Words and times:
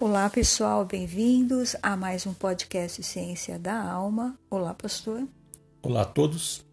Olá, 0.00 0.30
pessoal, 0.30 0.82
bem-vindos 0.86 1.76
a 1.82 1.94
mais 1.94 2.26
um 2.26 2.32
podcast 2.32 3.02
Ciência 3.02 3.58
da 3.58 3.82
Alma. 3.82 4.34
Olá, 4.48 4.72
pastor. 4.72 5.28
Olá 5.82 6.00
a 6.00 6.04
todos. 6.06 6.64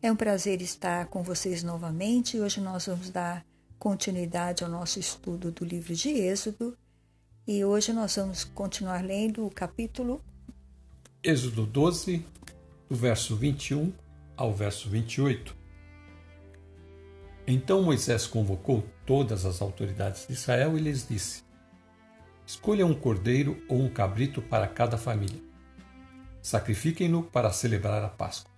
É 0.00 0.10
um 0.10 0.16
prazer 0.16 0.62
estar 0.62 1.06
com 1.08 1.22
vocês 1.22 1.62
novamente. 1.62 2.40
Hoje 2.40 2.58
nós 2.58 2.86
vamos 2.86 3.10
dar 3.10 3.44
continuidade 3.78 4.64
ao 4.64 4.70
nosso 4.70 4.98
estudo 4.98 5.52
do 5.52 5.62
livro 5.62 5.94
de 5.94 6.08
Êxodo 6.08 6.74
e 7.46 7.62
hoje 7.62 7.92
nós 7.92 8.16
vamos 8.16 8.44
continuar 8.44 9.04
lendo 9.04 9.44
o 9.44 9.50
capítulo 9.50 10.18
Êxodo 11.22 11.66
12, 11.66 12.24
do 12.88 12.96
verso 12.96 13.36
21 13.36 13.92
ao 14.38 14.54
verso 14.54 14.88
28. 14.88 15.54
Então 17.46 17.82
Moisés 17.82 18.26
convocou 18.26 18.82
todas 19.04 19.44
as 19.44 19.60
autoridades 19.60 20.26
de 20.26 20.32
Israel 20.32 20.78
e 20.78 20.80
lhes 20.80 21.06
disse: 21.06 21.49
Escolha 22.50 22.84
um 22.84 22.92
cordeiro 22.92 23.62
ou 23.68 23.80
um 23.80 23.88
cabrito 23.88 24.42
para 24.42 24.66
cada 24.66 24.98
família. 24.98 25.40
Sacrifiquem-no 26.42 27.22
para 27.22 27.52
celebrar 27.52 28.02
a 28.02 28.08
Páscoa. 28.08 28.50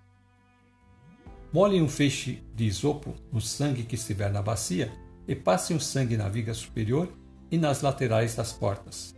Molhem 1.52 1.82
um 1.82 1.88
feixe 1.90 2.42
de 2.54 2.64
isopo 2.64 3.14
no 3.30 3.38
sangue 3.38 3.82
que 3.82 3.94
estiver 3.94 4.32
na 4.32 4.40
bacia 4.40 4.90
e 5.28 5.36
passem 5.36 5.76
o 5.76 5.80
sangue 5.80 6.16
na 6.16 6.26
viga 6.30 6.54
superior 6.54 7.12
e 7.50 7.58
nas 7.58 7.82
laterais 7.82 8.34
das 8.34 8.50
portas. 8.50 9.14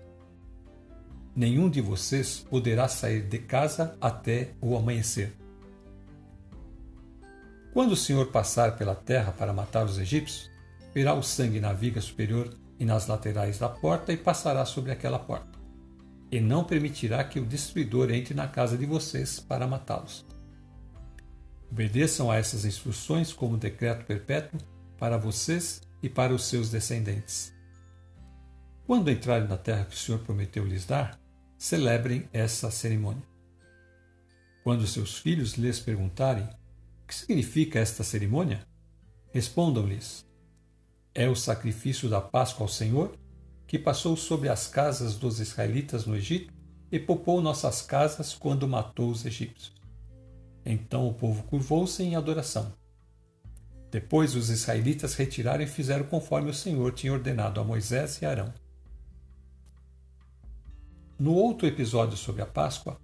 Nenhum 1.36 1.70
de 1.70 1.80
vocês 1.80 2.40
poderá 2.40 2.88
sair 2.88 3.28
de 3.28 3.38
casa 3.38 3.96
até 4.00 4.54
o 4.60 4.76
amanhecer. 4.76 5.32
Quando 7.72 7.92
o 7.92 7.96
Senhor 7.96 8.26
passar 8.32 8.76
pela 8.76 8.96
terra 8.96 9.30
para 9.30 9.52
matar 9.52 9.84
os 9.84 10.00
egípcios, 10.00 10.50
verá 10.92 11.14
o 11.14 11.22
sangue 11.22 11.60
na 11.60 11.72
viga 11.72 12.00
superior 12.00 12.63
e 12.78 12.84
nas 12.84 13.06
laterais 13.06 13.58
da 13.58 13.68
porta 13.68 14.12
e 14.12 14.16
passará 14.16 14.64
sobre 14.64 14.90
aquela 14.90 15.18
porta. 15.18 15.58
E 16.30 16.40
não 16.40 16.64
permitirá 16.64 17.22
que 17.22 17.38
o 17.38 17.46
destruidor 17.46 18.10
entre 18.10 18.34
na 18.34 18.48
casa 18.48 18.76
de 18.76 18.86
vocês 18.86 19.38
para 19.38 19.66
matá-los. 19.66 20.24
Obedeçam 21.70 22.30
a 22.30 22.36
essas 22.36 22.64
instruções 22.64 23.32
como 23.32 23.56
decreto 23.56 24.04
perpétuo 24.04 24.60
para 24.98 25.16
vocês 25.16 25.80
e 26.02 26.08
para 26.08 26.34
os 26.34 26.44
seus 26.44 26.70
descendentes. 26.70 27.52
Quando 28.86 29.10
entrarem 29.10 29.48
na 29.48 29.56
terra 29.56 29.84
que 29.84 29.94
o 29.94 29.98
Senhor 29.98 30.20
prometeu 30.20 30.64
lhes 30.64 30.84
dar, 30.84 31.18
celebrem 31.56 32.28
essa 32.32 32.70
cerimônia. 32.70 33.22
Quando 34.62 34.86
seus 34.86 35.16
filhos 35.16 35.54
lhes 35.54 35.80
perguntarem 35.80 36.44
o 36.44 37.06
que 37.06 37.14
significa 37.14 37.78
esta 37.78 38.04
cerimônia, 38.04 38.66
respondam-lhes: 39.32 40.23
é 41.14 41.28
o 41.28 41.36
sacrifício 41.36 42.08
da 42.08 42.20
Páscoa 42.20 42.64
ao 42.64 42.68
Senhor, 42.68 43.16
que 43.66 43.78
passou 43.78 44.16
sobre 44.16 44.48
as 44.48 44.66
casas 44.66 45.16
dos 45.16 45.38
israelitas 45.40 46.04
no 46.04 46.16
Egito 46.16 46.52
e 46.90 46.98
poupou 46.98 47.40
nossas 47.40 47.80
casas 47.80 48.34
quando 48.34 48.68
matou 48.68 49.10
os 49.10 49.24
egípcios. 49.24 49.72
Então 50.66 51.08
o 51.08 51.14
povo 51.14 51.42
curvou-se 51.44 52.02
em 52.02 52.16
adoração. 52.16 52.72
Depois 53.90 54.34
os 54.34 54.50
israelitas 54.50 55.14
retiraram 55.14 55.62
e 55.62 55.68
fizeram 55.68 56.04
conforme 56.04 56.50
o 56.50 56.54
Senhor 56.54 56.92
tinha 56.92 57.12
ordenado 57.12 57.60
a 57.60 57.64
Moisés 57.64 58.20
e 58.20 58.26
Arão. 58.26 58.52
No 61.18 61.32
outro 61.32 61.66
episódio 61.66 62.16
sobre 62.16 62.42
a 62.42 62.46
Páscoa, 62.46 63.00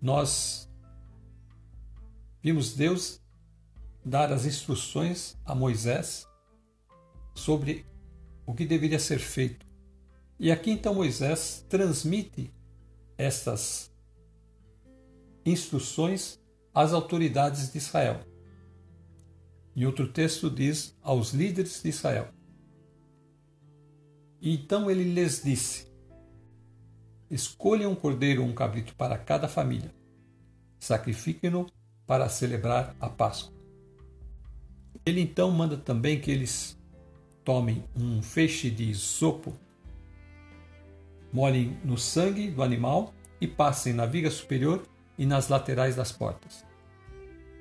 nós 0.00 0.70
vimos 2.40 2.74
Deus 2.74 3.20
dar 4.04 4.32
as 4.32 4.44
instruções 4.44 5.36
a 5.44 5.54
Moisés 5.54 6.26
sobre 7.34 7.86
o 8.46 8.54
que 8.54 8.64
deveria 8.64 8.98
ser 8.98 9.18
feito. 9.18 9.66
E 10.38 10.50
aqui 10.50 10.70
então 10.70 10.94
Moisés 10.94 11.64
transmite 11.68 12.52
estas 13.16 13.92
instruções 15.44 16.40
às 16.74 16.92
autoridades 16.92 17.70
de 17.70 17.78
Israel. 17.78 18.20
Em 19.74 19.86
outro 19.86 20.08
texto 20.08 20.50
diz 20.50 20.96
aos 21.02 21.32
líderes 21.32 21.82
de 21.82 21.88
Israel. 21.88 22.28
E 24.40 24.54
então 24.54 24.90
ele 24.90 25.04
lhes 25.04 25.42
disse: 25.42 25.86
Escolham 27.30 27.92
um 27.92 27.94
cordeiro 27.94 28.42
ou 28.42 28.48
um 28.48 28.54
cabrito 28.54 28.94
para 28.96 29.16
cada 29.16 29.48
família. 29.48 29.94
Sacrifiquem-no 30.78 31.66
para 32.06 32.28
celebrar 32.28 32.94
a 33.00 33.08
Páscoa. 33.08 33.54
Ele 35.06 35.20
então 35.20 35.50
manda 35.50 35.76
também 35.76 36.20
que 36.20 36.30
eles 36.30 36.76
tomem 37.44 37.84
um 37.96 38.22
feixe 38.22 38.70
de 38.70 38.84
isopo, 38.84 39.52
molhem 41.32 41.76
no 41.84 41.98
sangue 41.98 42.50
do 42.50 42.62
animal 42.62 43.12
e 43.40 43.46
passem 43.46 43.92
na 43.92 44.06
viga 44.06 44.30
superior 44.30 44.82
e 45.18 45.26
nas 45.26 45.48
laterais 45.48 45.96
das 45.96 46.12
portas. 46.12 46.64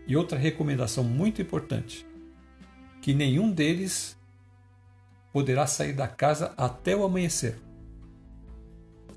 E 0.07 0.15
outra 0.15 0.37
recomendação 0.37 1.03
muito 1.03 1.41
importante: 1.41 2.05
que 3.01 3.13
nenhum 3.13 3.51
deles 3.51 4.17
poderá 5.31 5.65
sair 5.65 5.93
da 5.93 6.07
casa 6.07 6.53
até 6.57 6.95
o 6.95 7.03
amanhecer. 7.03 7.57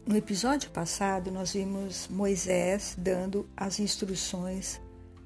No 0.07 0.17
episódio 0.17 0.71
passado, 0.71 1.31
nós 1.31 1.55
vimos 1.55 2.09
Moisés 2.09 2.95
dando 2.97 3.49
as 3.57 3.81
instruções 3.81 4.81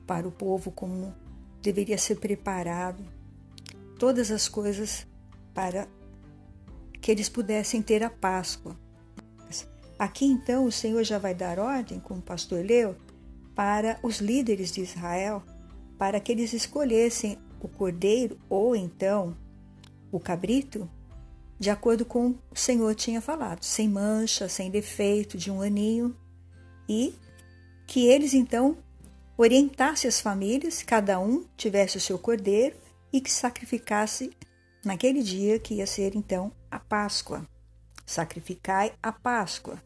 para 0.06 0.26
o 0.26 0.30
povo 0.30 0.70
como 0.70 1.14
deveria 1.60 1.98
ser 1.98 2.14
preparado 2.20 3.04
todas 3.98 4.30
as 4.30 4.48
coisas 4.48 5.06
para 5.54 5.88
que 7.00 7.10
eles 7.10 7.28
pudessem 7.28 7.82
ter 7.82 8.02
a 8.02 8.10
Páscoa. 8.10 8.76
Aqui 9.98 10.24
então 10.24 10.64
o 10.64 10.72
Senhor 10.72 11.02
já 11.02 11.18
vai 11.18 11.34
dar 11.34 11.58
ordem, 11.58 11.98
como 11.98 12.20
o 12.20 12.22
pastor 12.22 12.64
leu, 12.64 12.94
para 13.54 13.98
os 14.02 14.18
líderes 14.18 14.70
de 14.70 14.80
Israel, 14.80 15.42
para 15.98 16.20
que 16.20 16.30
eles 16.30 16.52
escolhessem 16.52 17.36
o 17.60 17.66
cordeiro 17.66 18.38
ou 18.48 18.76
então 18.76 19.36
o 20.12 20.20
cabrito, 20.20 20.88
de 21.58 21.70
acordo 21.70 22.04
com 22.04 22.36
o 22.50 22.56
Senhor 22.56 22.94
tinha 22.94 23.20
falado, 23.20 23.64
sem 23.64 23.88
mancha, 23.88 24.48
sem 24.48 24.70
defeito, 24.70 25.36
de 25.36 25.50
um 25.50 25.60
aninho, 25.60 26.16
e 26.88 27.12
que 27.84 28.06
eles 28.06 28.32
então 28.32 28.78
orientassem 29.36 30.08
as 30.08 30.20
famílias, 30.20 30.82
cada 30.84 31.18
um 31.18 31.44
tivesse 31.56 31.96
o 31.96 32.00
seu 32.00 32.18
cordeiro 32.18 32.76
e 33.12 33.20
que 33.20 33.30
sacrificasse 33.30 34.30
naquele 34.88 35.22
dia 35.22 35.58
que 35.58 35.74
ia 35.74 35.86
ser 35.86 36.16
então 36.16 36.50
a 36.70 36.80
Páscoa. 36.80 37.46
Sacrificai 38.06 38.94
a 39.02 39.12
Páscoa. 39.12 39.82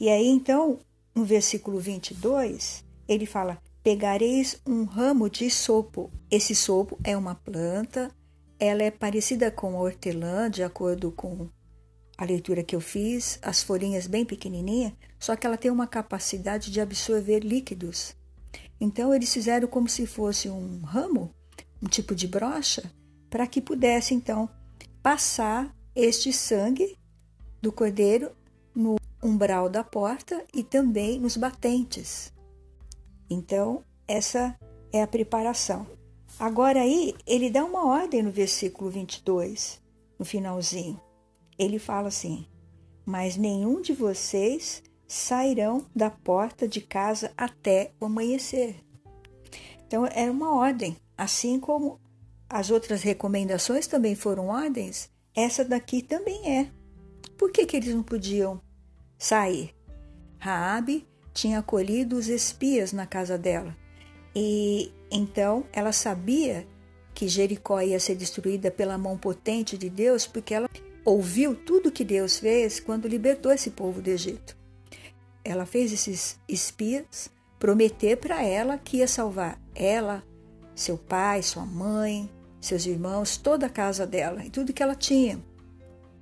E 0.00 0.08
aí 0.08 0.26
então, 0.26 0.78
no 1.14 1.24
versículo 1.24 1.78
22, 1.78 2.82
ele 3.06 3.26
fala: 3.26 3.58
Pegareis 3.82 4.58
um 4.66 4.84
ramo 4.84 5.28
de 5.28 5.50
sopo. 5.50 6.10
Esse 6.30 6.54
sopo 6.54 6.98
é 7.04 7.14
uma 7.14 7.34
planta, 7.34 8.10
ela 8.58 8.82
é 8.82 8.90
parecida 8.90 9.50
com 9.50 9.76
a 9.76 9.80
hortelã, 9.80 10.50
de 10.50 10.62
acordo 10.62 11.12
com 11.12 11.50
a 12.16 12.24
leitura 12.24 12.64
que 12.64 12.74
eu 12.74 12.80
fiz, 12.80 13.38
as 13.42 13.62
folhinhas 13.62 14.06
bem 14.06 14.24
pequenininhas, 14.24 14.94
só 15.18 15.36
que 15.36 15.46
ela 15.46 15.58
tem 15.58 15.70
uma 15.70 15.86
capacidade 15.86 16.70
de 16.70 16.80
absorver 16.80 17.40
líquidos. 17.40 18.16
Então 18.80 19.12
eles 19.14 19.32
fizeram 19.34 19.68
como 19.68 19.86
se 19.86 20.06
fosse 20.06 20.48
um 20.48 20.80
ramo, 20.80 21.30
um 21.82 21.86
tipo 21.86 22.14
de 22.14 22.26
brocha, 22.26 22.90
para 23.34 23.48
que 23.48 23.60
pudesse 23.60 24.14
então 24.14 24.48
passar 25.02 25.74
este 25.92 26.32
sangue 26.32 26.96
do 27.60 27.72
cordeiro 27.72 28.30
no 28.72 28.94
umbral 29.20 29.68
da 29.68 29.82
porta 29.82 30.44
e 30.54 30.62
também 30.62 31.18
nos 31.18 31.36
batentes. 31.36 32.32
Então, 33.28 33.82
essa 34.06 34.56
é 34.92 35.02
a 35.02 35.06
preparação. 35.08 35.84
Agora 36.38 36.80
aí, 36.80 37.12
ele 37.26 37.50
dá 37.50 37.64
uma 37.64 37.84
ordem 37.84 38.22
no 38.22 38.30
versículo 38.30 38.88
22, 38.88 39.82
no 40.16 40.24
finalzinho. 40.24 41.00
Ele 41.58 41.80
fala 41.80 42.06
assim: 42.06 42.46
Mas 43.04 43.36
nenhum 43.36 43.82
de 43.82 43.92
vocês 43.92 44.80
sairão 45.08 45.84
da 45.92 46.08
porta 46.08 46.68
de 46.68 46.80
casa 46.80 47.32
até 47.36 47.90
o 47.98 48.04
amanhecer. 48.04 48.76
Então, 49.84 50.06
era 50.06 50.30
uma 50.30 50.54
ordem, 50.54 50.96
assim 51.18 51.58
como 51.58 51.98
as 52.54 52.70
outras 52.70 53.02
recomendações 53.02 53.88
também 53.88 54.14
foram 54.14 54.46
ordens, 54.46 55.10
essa 55.34 55.64
daqui 55.64 56.00
também 56.00 56.60
é. 56.60 56.70
Por 57.36 57.50
que, 57.50 57.66
que 57.66 57.76
eles 57.76 57.92
não 57.92 58.04
podiam 58.04 58.60
sair? 59.18 59.74
Raabe 60.38 61.04
tinha 61.32 61.58
acolhido 61.58 62.16
os 62.16 62.28
espias 62.28 62.92
na 62.92 63.08
casa 63.08 63.36
dela. 63.36 63.76
E 64.36 64.92
então 65.10 65.64
ela 65.72 65.90
sabia 65.90 66.64
que 67.12 67.26
Jericó 67.26 67.80
ia 67.80 67.98
ser 67.98 68.14
destruída 68.14 68.70
pela 68.70 68.96
mão 68.96 69.18
potente 69.18 69.76
de 69.76 69.90
Deus, 69.90 70.24
porque 70.24 70.54
ela 70.54 70.70
ouviu 71.04 71.56
tudo 71.56 71.90
que 71.90 72.04
Deus 72.04 72.38
fez 72.38 72.78
quando 72.78 73.08
libertou 73.08 73.50
esse 73.50 73.72
povo 73.72 74.00
do 74.00 74.10
Egito. 74.10 74.56
Ela 75.42 75.66
fez 75.66 75.92
esses 75.92 76.38
espias 76.48 77.28
prometer 77.58 78.18
para 78.18 78.44
ela 78.44 78.78
que 78.78 78.98
ia 78.98 79.08
salvar 79.08 79.60
ela, 79.74 80.22
seu 80.72 80.96
pai, 80.96 81.42
sua 81.42 81.66
mãe, 81.66 82.30
seus 82.66 82.86
irmãos, 82.86 83.36
toda 83.36 83.66
a 83.66 83.70
casa 83.70 84.06
dela 84.06 84.44
e 84.44 84.50
tudo 84.50 84.72
que 84.72 84.82
ela 84.82 84.94
tinha. 84.94 85.38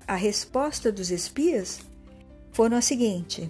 A 0.06 0.16
resposta 0.16 0.90
dos 0.90 1.10
espias 1.10 1.80
foram 2.52 2.76
as 2.76 2.84
seguintes. 2.84 3.48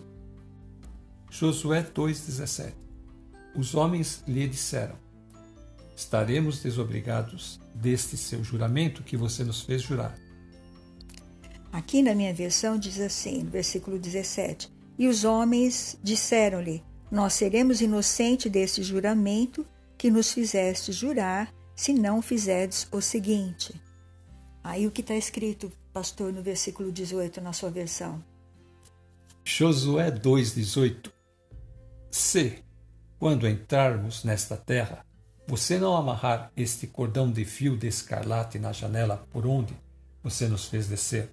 Josué 1.31 1.83
2,17 1.83 2.73
Os 3.55 3.75
homens 3.75 4.23
lhe 4.29 4.47
disseram: 4.47 4.97
Estaremos 5.97 6.61
desobrigados 6.63 7.59
deste 7.75 8.17
seu 8.17 8.45
juramento 8.45 9.03
que 9.03 9.17
você 9.17 9.43
nos 9.43 9.63
fez 9.63 9.83
jurar. 9.83 10.15
Aqui 11.73 12.03
na 12.03 12.15
minha 12.15 12.35
versão 12.35 12.79
diz 12.79 13.01
assim, 13.01 13.43
no 13.45 13.51
versículo 13.51 13.99
17: 13.99 14.71
E 14.99 15.09
os 15.09 15.25
homens 15.25 15.99
disseram-lhe: 16.03 16.85
Nós 17.11 17.33
seremos 17.33 17.81
inocentes 17.81 18.53
deste 18.53 18.83
juramento 18.83 19.67
que 19.97 20.11
nos 20.11 20.33
fizeste 20.33 20.93
jurar, 20.93 21.51
se 21.75 21.93
não 21.93 22.23
fizerdes 22.23 22.87
o 22.93 23.01
seguinte. 23.01 23.81
Aí 24.63 24.87
o 24.87 24.91
que 24.91 25.01
está 25.01 25.15
escrito, 25.15 25.73
pastor, 25.93 26.33
no 26.33 26.43
versículo 26.43 26.93
18, 26.93 27.41
na 27.41 27.53
sua 27.53 27.71
versão? 27.71 28.23
Josué 29.45 30.11
2,18 30.11 31.11
Se, 32.11 32.63
quando 33.19 33.49
entrarmos 33.49 34.23
nesta 34.23 34.57
terra, 34.57 35.05
você 35.47 35.79
não 35.79 35.97
amarrar 35.97 36.53
este 36.57 36.87
cordão 36.87 37.31
de 37.31 37.45
fio 37.45 37.77
de 37.77 37.89
escarlate 37.89 38.59
na 38.59 38.73
janela 38.73 39.27
por 39.31 39.47
onde 39.47 39.77
você 40.23 40.47
nos 40.47 40.67
fez 40.67 40.87
descer, 40.87 41.31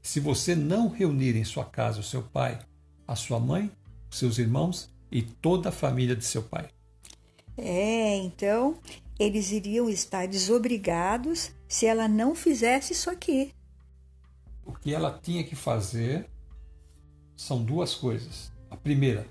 se 0.00 0.20
você 0.20 0.54
não 0.54 0.88
reunir 0.88 1.34
em 1.34 1.44
sua 1.44 1.64
casa 1.64 1.98
o 1.98 2.04
seu 2.04 2.22
pai, 2.22 2.60
a 3.08 3.16
sua 3.16 3.40
mãe, 3.40 3.70
os 4.10 4.18
seus 4.18 4.38
irmãos 4.38 4.88
e 5.10 5.22
toda 5.22 5.70
a 5.70 5.72
família 5.72 6.14
de 6.14 6.24
seu 6.24 6.42
pai. 6.42 6.68
É, 7.56 8.16
então 8.16 8.78
eles 9.18 9.52
iriam 9.52 9.88
estar 9.88 10.26
desobrigados 10.26 11.52
se 11.68 11.86
ela 11.86 12.08
não 12.08 12.34
fizesse 12.34 12.92
isso 12.92 13.10
aqui. 13.10 13.52
O 14.64 14.72
que 14.72 14.94
ela 14.94 15.18
tinha 15.22 15.44
que 15.44 15.54
fazer 15.54 16.28
são 17.36 17.62
duas 17.62 17.94
coisas. 17.94 18.52
A 18.70 18.76
primeira, 18.76 19.26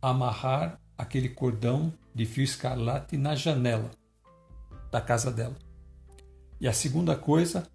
amarrar 0.00 0.80
aquele 0.96 1.28
cordão 1.28 1.92
de 2.14 2.24
fio 2.24 2.44
escarlate 2.44 3.16
na 3.16 3.34
janela 3.34 3.90
da 4.90 5.00
casa 5.00 5.30
dela. 5.30 5.56
E 6.60 6.68
a 6.68 6.72
segunda 6.72 7.16
coisa, 7.16 7.68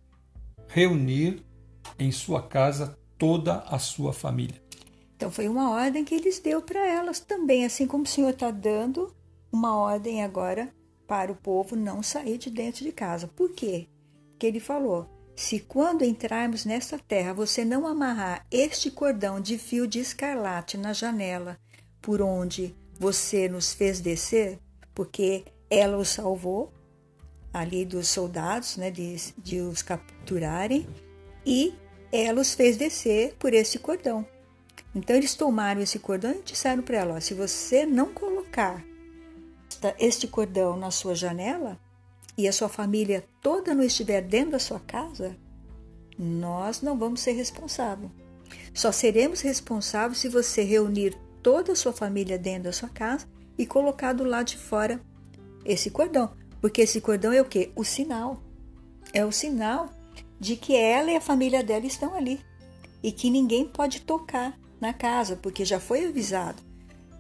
reunir 0.68 1.44
em 1.98 2.12
sua 2.12 2.42
casa 2.42 2.98
toda 3.18 3.60
a 3.60 3.78
sua 3.78 4.14
família. 4.14 4.62
Então 5.16 5.30
foi 5.30 5.50
uma 5.50 5.72
ordem 5.72 6.06
que 6.06 6.16
eles 6.16 6.40
deu 6.40 6.62
para 6.62 6.86
elas 6.88 7.20
também, 7.20 7.66
assim 7.66 7.86
como 7.86 8.04
o 8.06 8.08
Senhor 8.08 8.30
está 8.30 8.50
dando 8.52 9.14
uma 9.52 9.76
ordem 9.76 10.24
agora 10.24 10.74
para 11.08 11.32
o 11.32 11.36
povo 11.36 11.76
não 11.76 12.04
sair 12.04 12.38
de 12.38 12.50
dentro 12.50 12.84
de 12.84 12.92
casa. 12.92 13.28
Por 13.28 13.52
quê? 13.52 13.88
Porque 14.32 14.46
ele 14.46 14.60
falou: 14.60 15.10
se 15.36 15.60
quando 15.60 16.04
entrarmos 16.04 16.66
nesta 16.66 17.00
terra 17.00 17.34
você 17.34 17.66
não 17.66 17.88
amarrar 17.88 18.46
este 18.52 18.92
cordão 18.92 19.40
de 19.40 19.58
fio 19.58 19.88
de 19.88 20.00
escarlate 20.00 20.78
na 20.78 20.94
janela 20.94 21.58
por 22.02 22.22
onde 22.22 22.76
você 23.00 23.48
nos 23.48 23.74
fez 23.74 24.00
descer, 24.00 24.60
porque 24.94 25.46
ela 25.70 25.98
os 25.98 26.10
salvou 26.10 26.72
ali 27.54 27.86
dos 27.86 28.08
soldados, 28.08 28.78
né, 28.78 28.92
de, 28.92 29.16
de 29.38 29.60
os 29.62 29.82
capturarem, 29.82 30.88
e 31.46 31.74
ela 32.12 32.42
os 32.42 32.54
fez 32.54 32.78
descer 32.78 33.36
por 33.40 33.54
esse 33.54 33.80
cordão. 33.80 34.26
Então 34.94 35.16
eles 35.16 35.36
tomaram 35.36 35.82
esse 35.82 36.00
cordão 36.00 36.32
e 36.32 36.44
disseram 36.44 36.84
para 36.84 36.98
ela: 36.98 37.16
ó, 37.16 37.20
se 37.20 37.34
você 37.34 37.86
não 37.86 38.14
colocar 38.14 38.84
este 40.00 40.28
cordão 40.28 40.78
na 40.78 40.92
sua 40.92 41.16
janela 41.16 41.80
e 42.38 42.48
a 42.48 42.54
sua 42.54 42.70
família 42.70 43.26
toda 43.42 43.74
não 43.74 43.84
estiver 43.84 44.22
dentro 44.22 44.52
da 44.52 44.60
sua 44.60 44.80
casa, 44.80 45.36
nós 46.18 46.82
não 46.82 46.98
vamos 46.98 47.22
ser 47.22 47.34
responsáveis. 47.34 48.12
Só 48.74 48.92
seremos 48.92 49.42
responsáveis 49.42 50.20
se 50.20 50.30
você 50.30 50.64
reunir 50.64 51.18
toda 51.42 51.74
a 51.74 51.76
sua 51.76 51.94
família 51.94 52.38
dentro 52.38 52.64
da 52.64 52.72
sua 52.74 52.90
casa 52.90 53.28
e 53.58 53.66
colocar 53.66 54.14
do 54.14 54.24
lado 54.24 54.48
de 54.48 54.58
fora 54.58 55.02
esse 55.66 55.90
cordão. 55.90 56.32
Porque 56.62 56.82
esse 56.82 57.00
cordão 57.00 57.32
é 57.32 57.42
o 57.42 57.46
que? 57.46 57.72
O 57.76 57.84
sinal. 57.84 58.42
É 59.14 59.26
o 59.26 59.32
sinal 59.32 59.90
de 60.40 60.56
que 60.56 60.76
ela 60.76 61.12
e 61.12 61.16
a 61.16 61.22
família 61.22 61.64
dela 61.64 61.86
estão 61.86 62.16
ali 62.16 62.40
e 63.02 63.12
que 63.12 63.30
ninguém 63.30 63.66
pode 63.66 64.02
tocar 64.02 64.58
na 64.80 64.94
casa, 64.94 65.36
porque 65.36 65.66
já 65.66 65.80
foi 65.80 66.06
avisado. 66.06 66.62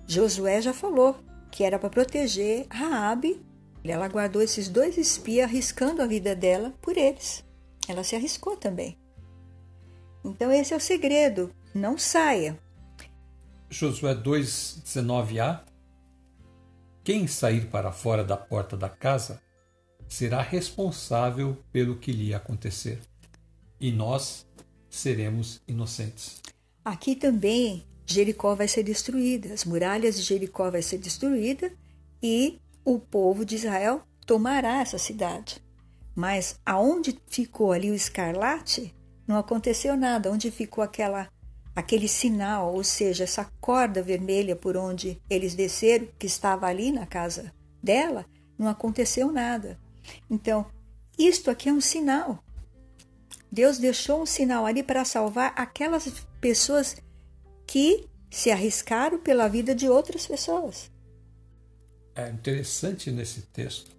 Josué 0.07 0.61
já 0.61 0.73
falou 0.73 1.15
que 1.51 1.63
era 1.63 1.79
para 1.79 1.89
proteger 1.89 2.65
Raabe. 2.69 3.41
Ela 3.83 4.07
guardou 4.07 4.41
esses 4.41 4.67
dois 4.67 4.97
espias 4.97 5.49
arriscando 5.49 6.01
a 6.01 6.05
vida 6.05 6.35
dela 6.35 6.73
por 6.81 6.97
eles. 6.97 7.43
Ela 7.87 8.03
se 8.03 8.15
arriscou 8.15 8.57
também. 8.57 8.97
Então 10.23 10.51
esse 10.51 10.73
é 10.73 10.77
o 10.77 10.81
segredo, 10.81 11.53
não 11.73 11.97
saia. 11.97 12.59
Josué 13.69 14.13
2:19a 14.15 15.61
quem 17.09 17.25
sair 17.25 17.67
para 17.71 17.91
fora 17.91 18.23
da 18.23 18.37
porta 18.37 18.77
da 18.77 18.87
casa 18.87 19.41
será 20.07 20.43
responsável 20.43 21.57
pelo 21.71 21.97
que 21.97 22.11
lhe 22.11 22.35
acontecer, 22.35 22.99
e 23.79 23.91
nós 23.91 24.45
seremos 24.89 25.59
inocentes. 25.67 26.39
Aqui 26.85 27.15
também 27.15 27.83
Jericó 28.13 28.55
vai 28.55 28.67
ser 28.67 28.83
destruída, 28.83 29.53
as 29.53 29.63
muralhas 29.63 30.15
de 30.15 30.23
Jericó 30.23 30.71
vai 30.71 30.81
ser 30.81 30.97
destruída 30.97 31.71
e 32.21 32.59
o 32.83 32.97
povo 32.99 33.45
de 33.45 33.55
Israel 33.55 34.01
tomará 34.25 34.81
essa 34.81 34.97
cidade. 34.97 35.61
Mas 36.15 36.59
aonde 36.65 37.17
ficou 37.27 37.71
ali 37.71 37.91
o 37.91 37.95
escarlate, 37.95 38.93
não 39.27 39.37
aconteceu 39.37 39.95
nada. 39.95 40.31
Onde 40.31 40.49
ficou 40.49 40.83
aquela 40.83 41.29
aquele 41.75 42.07
sinal, 42.07 42.73
ou 42.73 42.83
seja, 42.83 43.23
essa 43.23 43.49
corda 43.61 44.01
vermelha 44.01 44.55
por 44.55 44.75
onde 44.75 45.21
eles 45.29 45.53
desceram, 45.53 46.07
que 46.17 46.25
estava 46.25 46.65
ali 46.65 46.91
na 46.91 47.05
casa 47.05 47.53
dela, 47.81 48.25
não 48.57 48.67
aconteceu 48.67 49.31
nada. 49.31 49.79
Então, 50.29 50.65
isto 51.17 51.49
aqui 51.49 51.69
é 51.69 51.73
um 51.73 51.79
sinal. 51.79 52.43
Deus 53.51 53.77
deixou 53.77 54.23
um 54.23 54.25
sinal 54.25 54.65
ali 54.65 54.83
para 54.83 55.05
salvar 55.05 55.53
aquelas 55.55 56.11
pessoas 56.41 56.97
que 57.69 58.09
se 58.31 58.49
arriscaram 58.49 59.19
pela 59.19 59.47
vida 59.47 59.75
de 59.75 59.87
outras 59.87 60.25
pessoas. 60.25 60.89
É 62.15 62.27
interessante 62.27 63.11
nesse 63.11 63.43
texto, 63.43 63.95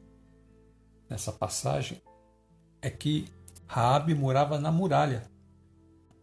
nessa 1.08 1.30
passagem, 1.30 2.02
é 2.82 2.90
que 2.90 3.28
Raabe 3.68 4.12
morava 4.12 4.58
na 4.58 4.72
muralha. 4.72 5.22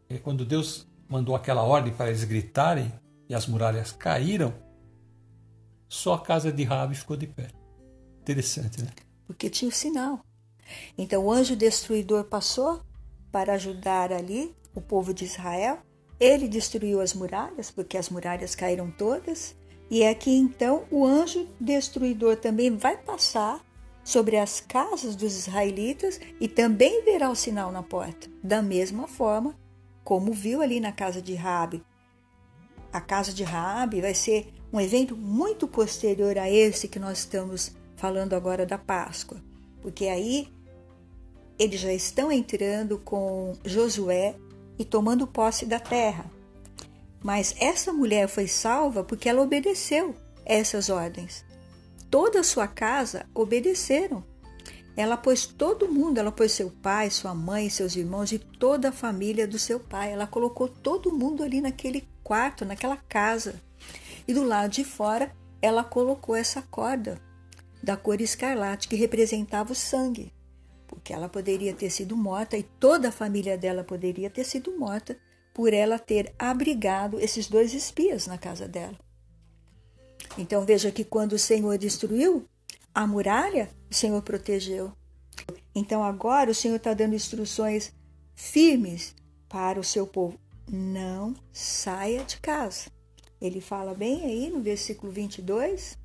E 0.10 0.20
quando 0.20 0.46
Deus 0.46 0.86
mandou 1.08 1.38
aquela 1.38 1.64
ordem 1.64 1.94
para 1.94 2.10
eles 2.10 2.26
gritarem 2.26 2.92
e 3.30 3.34
as 3.34 3.48
muralhas 3.48 3.94
caíram, 3.94 4.54
só 5.88 6.16
a 6.16 6.22
casa 6.22 6.52
de 6.52 6.66
Rabi 6.66 6.96
ficou 6.96 7.16
de 7.16 7.28
pé. 7.28 7.48
Interessante, 8.20 8.84
né? 8.84 8.92
Porque 9.26 9.50
tinha 9.50 9.70
o 9.70 9.74
sinal. 9.74 10.20
Então 10.98 11.24
o 11.24 11.32
anjo 11.32 11.56
destruidor 11.56 12.26
passou 12.26 12.82
para 13.32 13.54
ajudar 13.54 14.12
ali 14.12 14.54
o 14.76 14.82
povo 14.82 15.14
de 15.14 15.24
Israel. 15.24 15.80
Ele 16.20 16.48
destruiu 16.48 17.00
as 17.00 17.14
muralhas, 17.14 17.70
porque 17.70 17.98
as 17.98 18.10
muralhas 18.10 18.56
caíram 18.56 18.90
todas. 18.90 19.56
E 19.90 20.04
é 20.04 20.14
que 20.14 20.32
então 20.32 20.86
o 20.92 21.06
anjo 21.06 21.48
destruidor 21.60 22.36
também 22.38 22.76
vai 22.76 22.98
passar 22.98 23.66
sobre 24.04 24.38
as 24.38 24.60
casas 24.62 25.16
dos 25.16 25.38
israelitas 25.38 26.20
e 26.40 26.48
também 26.48 27.04
verá 27.04 27.30
o 27.30 27.36
sinal 27.36 27.72
na 27.72 27.84
porta. 27.84 28.30
Da 28.44 28.62
mesma 28.62 29.08
forma 29.08 29.56
como 30.04 30.32
viu 30.32 30.62
ali 30.62 30.80
na 30.80 30.94
casa 30.94 31.22
de 31.22 31.36
Rabi. 31.36 31.84
A 32.94 33.02
casa 33.02 33.34
de 33.34 33.44
Rabi 33.44 34.00
vai 34.00 34.14
ser 34.14 34.54
um 34.72 34.80
evento 34.80 35.16
muito 35.16 35.68
posterior 35.68 36.38
a 36.38 36.50
esse 36.50 36.88
que 36.88 37.00
nós 37.00 37.20
estamos 37.20 37.76
falando 37.98 38.34
agora 38.34 38.66
da 38.66 38.78
Páscoa, 38.78 39.44
porque 39.82 40.06
aí 40.06 40.48
eles 41.60 41.82
já 41.82 41.92
estão 41.92 42.32
entrando 42.32 42.98
com 43.00 43.54
Josué 43.66 44.36
e 44.78 44.86
tomando 44.86 45.28
posse 45.28 45.66
da 45.66 45.80
terra. 45.80 46.26
Mas 47.24 47.56
essa 47.60 47.92
mulher 47.92 48.28
foi 48.28 48.48
salva 48.48 49.04
porque 49.04 49.28
ela 49.28 49.42
obedeceu 49.42 50.16
essas 50.46 50.90
ordens. 50.90 51.44
Toda 52.10 52.40
a 52.40 52.44
sua 52.44 52.68
casa 52.68 53.26
obedeceram. 53.34 54.24
Ela 54.96 55.18
pôs 55.18 55.46
todo 55.46 55.92
mundo, 55.92 56.18
ela 56.18 56.32
pôs 56.32 56.52
seu 56.52 56.72
pai, 56.72 57.10
sua 57.12 57.36
mãe, 57.36 57.70
seus 57.70 57.96
irmãos 57.96 58.32
e 58.32 58.40
toda 58.40 58.90
a 58.90 58.92
família 58.92 59.48
do 59.48 59.60
seu 59.60 59.80
pai. 59.80 60.12
Ela 60.12 60.26
colocou 60.26 60.68
todo 60.68 61.14
mundo 61.14 61.44
ali 61.44 61.62
naquele 61.62 62.08
quarto, 62.24 62.66
naquela 62.66 62.98
casa. 62.98 63.62
E 64.28 64.34
do 64.34 64.44
lado 64.44 64.72
de 64.72 64.84
fora, 64.84 65.32
ela 65.62 65.84
colocou 65.84 66.36
essa 66.36 66.62
corda 66.62 67.22
da 67.82 67.96
cor 67.96 68.20
escarlate 68.20 68.88
que 68.88 68.96
representava 68.96 69.72
o 69.72 69.76
sangue, 69.76 70.34
porque 70.98 71.14
ela 71.14 71.30
poderia 71.30 71.76
ter 71.76 71.92
sido 71.92 72.18
morta 72.18 72.58
e 72.58 72.64
toda 72.64 73.10
a 73.10 73.12
família 73.12 73.56
dela 73.56 73.84
poderia 73.84 74.32
ter 74.32 74.44
sido 74.44 74.76
morta 74.80 75.16
por 75.54 75.72
ela 75.72 76.00
ter 76.00 76.34
abrigado 76.40 77.20
esses 77.20 77.48
dois 77.48 77.72
espias 77.72 78.26
na 78.26 78.36
casa 78.36 78.68
dela. 78.68 78.98
Então 80.40 80.66
veja 80.66 80.92
que 80.92 81.04
quando 81.04 81.34
o 81.34 81.40
Senhor 81.40 81.78
destruiu 81.78 82.48
a 82.96 83.06
muralha, 83.06 83.70
o 83.92 83.94
Senhor 83.94 84.20
protegeu. 84.24 84.92
Então 85.74 86.04
agora 86.04 86.50
o 86.50 86.56
Senhor 86.56 86.78
está 86.78 86.96
dando 86.96 87.14
instruções 87.14 87.94
firmes 88.34 89.14
para 89.48 89.80
o 89.80 89.84
seu 89.84 90.08
povo. 90.08 90.40
não 90.70 91.36
saia 91.54 92.24
de 92.24 92.38
casa. 92.38 92.90
Ele 93.40 93.62
fala 93.62 93.94
bem 93.94 94.26
aí 94.26 94.50
no 94.50 94.62
versículo 94.62 95.12
22. 95.12 95.96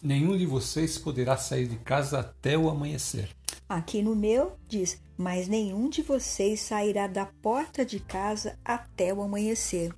Nenhum 0.00 0.38
de 0.38 0.46
vocês 0.46 0.96
poderá 0.96 1.36
sair 1.36 1.66
de 1.66 1.76
casa 1.78 2.20
até 2.20 2.56
o 2.56 2.70
amanhecer. 2.70 3.36
Aqui 3.68 4.00
no 4.00 4.16
meu 4.16 4.56
diz: 4.66 4.98
Mas 5.16 5.46
nenhum 5.46 5.90
de 5.90 6.00
vocês 6.00 6.60
sairá 6.60 7.06
da 7.06 7.26
porta 7.26 7.84
de 7.84 8.00
casa 8.00 8.58
até 8.64 9.12
o 9.12 9.20
amanhecer. 9.20 9.94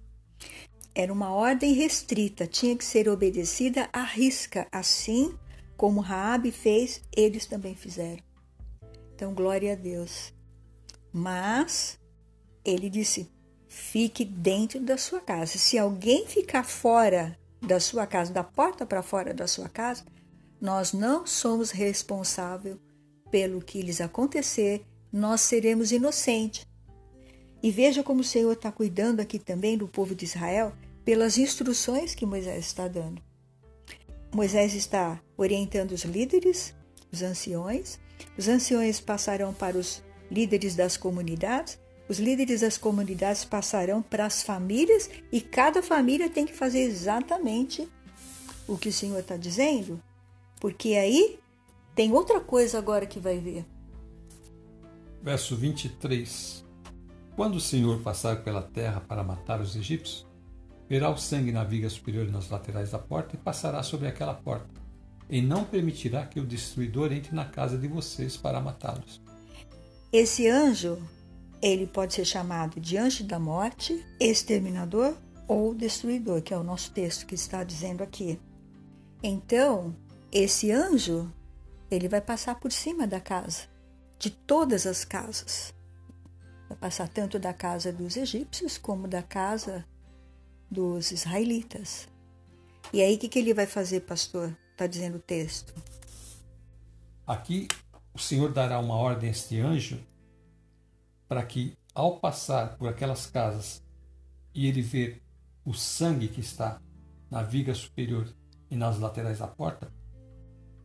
Era 0.92 1.12
uma 1.12 1.32
ordem 1.32 1.72
restrita, 1.72 2.48
tinha 2.48 2.76
que 2.76 2.84
ser 2.84 3.08
obedecida 3.08 3.88
à 3.92 4.02
risca, 4.02 4.66
assim 4.72 5.38
como 5.76 6.00
Raabe 6.00 6.50
fez, 6.50 7.00
eles 7.16 7.46
também 7.46 7.74
fizeram. 7.74 8.22
Então, 9.14 9.32
glória 9.32 9.72
a 9.72 9.76
Deus. 9.76 10.34
Mas 11.12 11.98
ele 12.64 12.90
disse: 12.90 13.30
fique 13.68 14.24
dentro 14.24 14.80
da 14.80 14.98
sua 14.98 15.20
casa. 15.20 15.56
Se 15.58 15.78
alguém 15.78 16.26
ficar 16.26 16.64
fora 16.64 17.38
da 17.62 17.78
sua 17.78 18.04
casa, 18.04 18.32
da 18.32 18.42
porta 18.42 18.84
para 18.84 19.02
fora 19.02 19.32
da 19.32 19.46
sua 19.46 19.68
casa, 19.68 20.04
nós 20.60 20.92
não 20.92 21.24
somos 21.24 21.70
responsáveis 21.70 22.76
pelo 23.30 23.60
que 23.60 23.82
lhes 23.82 24.00
acontecer, 24.00 24.84
nós 25.12 25.40
seremos 25.40 25.92
inocentes. 25.92 26.66
E 27.62 27.70
veja 27.70 28.02
como 28.02 28.20
o 28.20 28.24
Senhor 28.24 28.52
está 28.52 28.72
cuidando 28.72 29.20
aqui 29.20 29.38
também 29.38 29.76
do 29.76 29.86
povo 29.86 30.14
de 30.14 30.24
Israel 30.24 30.72
pelas 31.04 31.36
instruções 31.36 32.14
que 32.14 32.26
Moisés 32.26 32.66
está 32.66 32.88
dando. 32.88 33.20
Moisés 34.32 34.74
está 34.74 35.20
orientando 35.36 35.92
os 35.92 36.04
líderes, 36.04 36.74
os 37.12 37.22
anciões, 37.22 37.98
os 38.38 38.48
anciões 38.48 39.00
passarão 39.00 39.52
para 39.52 39.76
os 39.76 40.02
líderes 40.30 40.76
das 40.76 40.96
comunidades, 40.96 41.78
os 42.08 42.18
líderes 42.18 42.60
das 42.60 42.78
comunidades 42.78 43.44
passarão 43.44 44.02
para 44.02 44.26
as 44.26 44.42
famílias 44.42 45.10
e 45.32 45.40
cada 45.40 45.82
família 45.82 46.30
tem 46.30 46.46
que 46.46 46.54
fazer 46.54 46.80
exatamente 46.80 47.88
o 48.66 48.78
que 48.78 48.88
o 48.88 48.92
Senhor 48.92 49.18
está 49.18 49.36
dizendo, 49.36 50.00
porque 50.60 50.94
aí 50.94 51.38
tem 52.00 52.14
outra 52.14 52.40
coisa 52.40 52.78
agora 52.78 53.04
que 53.04 53.20
vai 53.20 53.36
ver. 53.36 53.62
Verso 55.22 55.54
23: 55.54 56.64
Quando 57.36 57.56
o 57.56 57.60
Senhor 57.60 58.00
passar 58.00 58.42
pela 58.42 58.62
terra 58.62 59.02
para 59.02 59.22
matar 59.22 59.60
os 59.60 59.76
egípcios, 59.76 60.26
verá 60.88 61.10
o 61.10 61.18
sangue 61.18 61.52
na 61.52 61.62
viga 61.62 61.90
superior 61.90 62.26
e 62.26 62.30
nas 62.30 62.48
laterais 62.48 62.92
da 62.92 62.98
porta 62.98 63.36
e 63.36 63.38
passará 63.38 63.82
sobre 63.82 64.08
aquela 64.08 64.32
porta, 64.32 64.80
e 65.28 65.42
não 65.42 65.62
permitirá 65.62 66.24
que 66.24 66.40
o 66.40 66.46
destruidor 66.46 67.12
entre 67.12 67.36
na 67.36 67.44
casa 67.44 67.76
de 67.76 67.86
vocês 67.86 68.34
para 68.34 68.62
matá-los. 68.62 69.20
Esse 70.10 70.48
anjo 70.48 70.96
ele 71.60 71.86
pode 71.86 72.14
ser 72.14 72.24
chamado 72.24 72.80
de 72.80 72.96
anjo 72.96 73.24
da 73.24 73.38
morte, 73.38 74.02
exterminador 74.18 75.14
ou 75.46 75.74
destruidor, 75.74 76.40
que 76.40 76.54
é 76.54 76.56
o 76.56 76.64
nosso 76.64 76.92
texto 76.92 77.26
que 77.26 77.34
está 77.34 77.62
dizendo 77.62 78.02
aqui. 78.02 78.40
Então, 79.22 79.94
esse 80.32 80.72
anjo, 80.72 81.30
ele 81.90 82.08
vai 82.08 82.20
passar 82.20 82.54
por 82.54 82.70
cima 82.70 83.06
da 83.06 83.20
casa, 83.20 83.68
de 84.18 84.30
todas 84.30 84.86
as 84.86 85.04
casas. 85.04 85.74
Vai 86.68 86.78
passar 86.78 87.08
tanto 87.08 87.38
da 87.38 87.52
casa 87.52 87.92
dos 87.92 88.16
egípcios 88.16 88.78
como 88.78 89.08
da 89.08 89.22
casa 89.22 89.84
dos 90.70 91.10
israelitas. 91.10 92.08
E 92.92 93.02
aí, 93.02 93.16
o 93.16 93.18
que, 93.18 93.28
que 93.28 93.38
ele 93.38 93.52
vai 93.52 93.66
fazer, 93.66 94.00
pastor? 94.00 94.56
Está 94.72 94.86
dizendo 94.86 95.16
o 95.16 95.20
texto. 95.20 95.74
Aqui, 97.26 97.66
o 98.14 98.18
Senhor 98.18 98.52
dará 98.52 98.78
uma 98.78 98.94
ordem 98.94 99.28
a 99.28 99.32
este 99.32 99.58
anjo 99.58 100.00
para 101.28 101.44
que, 101.44 101.76
ao 101.94 102.18
passar 102.18 102.76
por 102.76 102.88
aquelas 102.88 103.26
casas 103.26 103.82
e 104.54 104.66
ele 104.66 104.82
ver 104.82 105.22
o 105.64 105.72
sangue 105.72 106.28
que 106.28 106.40
está 106.40 106.80
na 107.30 107.42
viga 107.42 107.74
superior 107.74 108.28
e 108.70 108.76
nas 108.76 108.98
laterais 108.98 109.38
da 109.38 109.46
porta, 109.46 109.92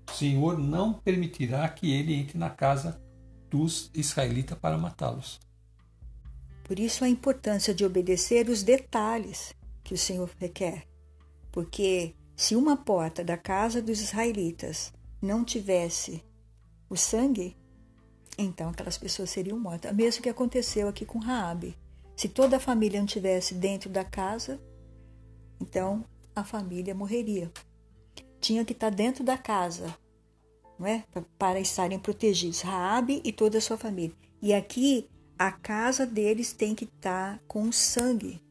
o 0.08 0.12
Senhor 0.14 0.58
não 0.58 0.94
permitirá 0.94 1.68
que 1.70 1.92
ele 1.92 2.14
entre 2.14 2.38
na 2.38 2.50
casa 2.50 3.02
dos 3.50 3.90
israelitas 3.94 4.58
para 4.58 4.78
matá-los. 4.78 5.40
Por 6.64 6.80
isso 6.80 7.04
a 7.04 7.10
importância 7.10 7.74
de 7.74 7.86
obedecer 7.86 8.50
os 8.50 8.64
detalhes 8.64 9.54
que 9.84 9.94
o 9.94 9.98
Senhor 9.98 10.30
requer. 10.40 10.88
Porque 11.52 12.16
se 12.36 12.56
uma 12.56 12.76
porta 12.76 13.24
da 13.24 13.38
casa 13.38 13.82
dos 13.82 14.02
israelitas 14.02 14.92
não 15.22 15.46
tivesse 15.46 16.24
o 16.90 16.98
sangue, 16.98 17.56
então 18.38 18.70
aquelas 18.70 18.98
pessoas 18.98 19.30
seriam 19.30 19.60
mortas. 19.60 19.96
Mesmo 19.96 20.22
que 20.22 20.30
aconteceu 20.30 20.88
aqui 20.88 21.06
com 21.06 21.20
Raabe. 21.20 21.78
Se 22.16 22.28
toda 22.28 22.58
a 22.58 22.60
família 22.60 23.00
não 23.00 23.06
estivesse 23.06 23.54
dentro 23.54 23.90
da 23.90 24.04
casa, 24.04 24.60
então 25.62 26.04
a 26.36 26.44
família 26.44 26.96
morreria. 26.96 27.52
Tinha 28.39 28.65
que 28.65 28.74
estar 28.74 28.89
dentro 28.89 29.24
da 29.24 29.38
casa, 29.38 29.96
não 30.77 30.88
é? 30.88 31.04
Para 31.38 31.60
estarem 31.60 32.00
protegidos, 32.00 32.62
Raabe 32.62 33.22
e 33.24 33.32
toda 33.32 33.58
a 33.58 33.62
sua 33.62 33.77
família. 33.77 34.15
E 34.42 34.54
aqui 34.54 35.10
a 35.38 35.51
casa 35.51 36.06
deles 36.06 36.54
tem 36.54 36.75
que 36.75 36.86
estar 36.86 37.39
com 37.48 37.72
sangue 37.72 38.42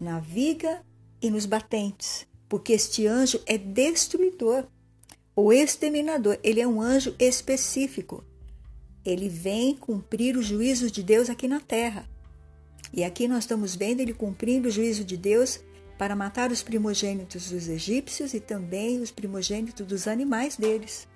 na 0.00 0.20
viga 0.20 0.84
e 1.20 1.30
nos 1.30 1.46
batentes, 1.46 2.26
porque 2.48 2.72
este 2.72 3.06
anjo 3.06 3.40
é 3.46 3.56
destruidor, 3.56 4.66
o 5.34 5.52
exterminador. 5.52 6.38
Ele 6.42 6.60
é 6.60 6.66
um 6.66 6.80
anjo 6.80 7.14
específico 7.18 8.24
ele 9.04 9.28
vem 9.28 9.76
cumprir 9.76 10.36
o 10.36 10.42
juízo 10.42 10.90
de 10.90 11.02
Deus 11.02 11.28
aqui 11.28 11.46
na 11.46 11.60
terra. 11.60 12.08
E 12.92 13.04
aqui 13.04 13.28
nós 13.28 13.44
estamos 13.44 13.76
vendo 13.76 14.00
ele 14.00 14.14
cumprindo 14.14 14.68
o 14.68 14.70
juízo 14.70 15.04
de 15.04 15.16
Deus 15.16 15.60
para 15.98 16.16
matar 16.16 16.50
os 16.50 16.62
primogênitos 16.62 17.50
dos 17.50 17.68
egípcios 17.68 18.34
e 18.34 18.40
também 18.40 19.00
os 19.00 19.10
primogênitos 19.10 19.86
dos 19.86 20.08
animais 20.08 20.56
deles. 20.56 21.08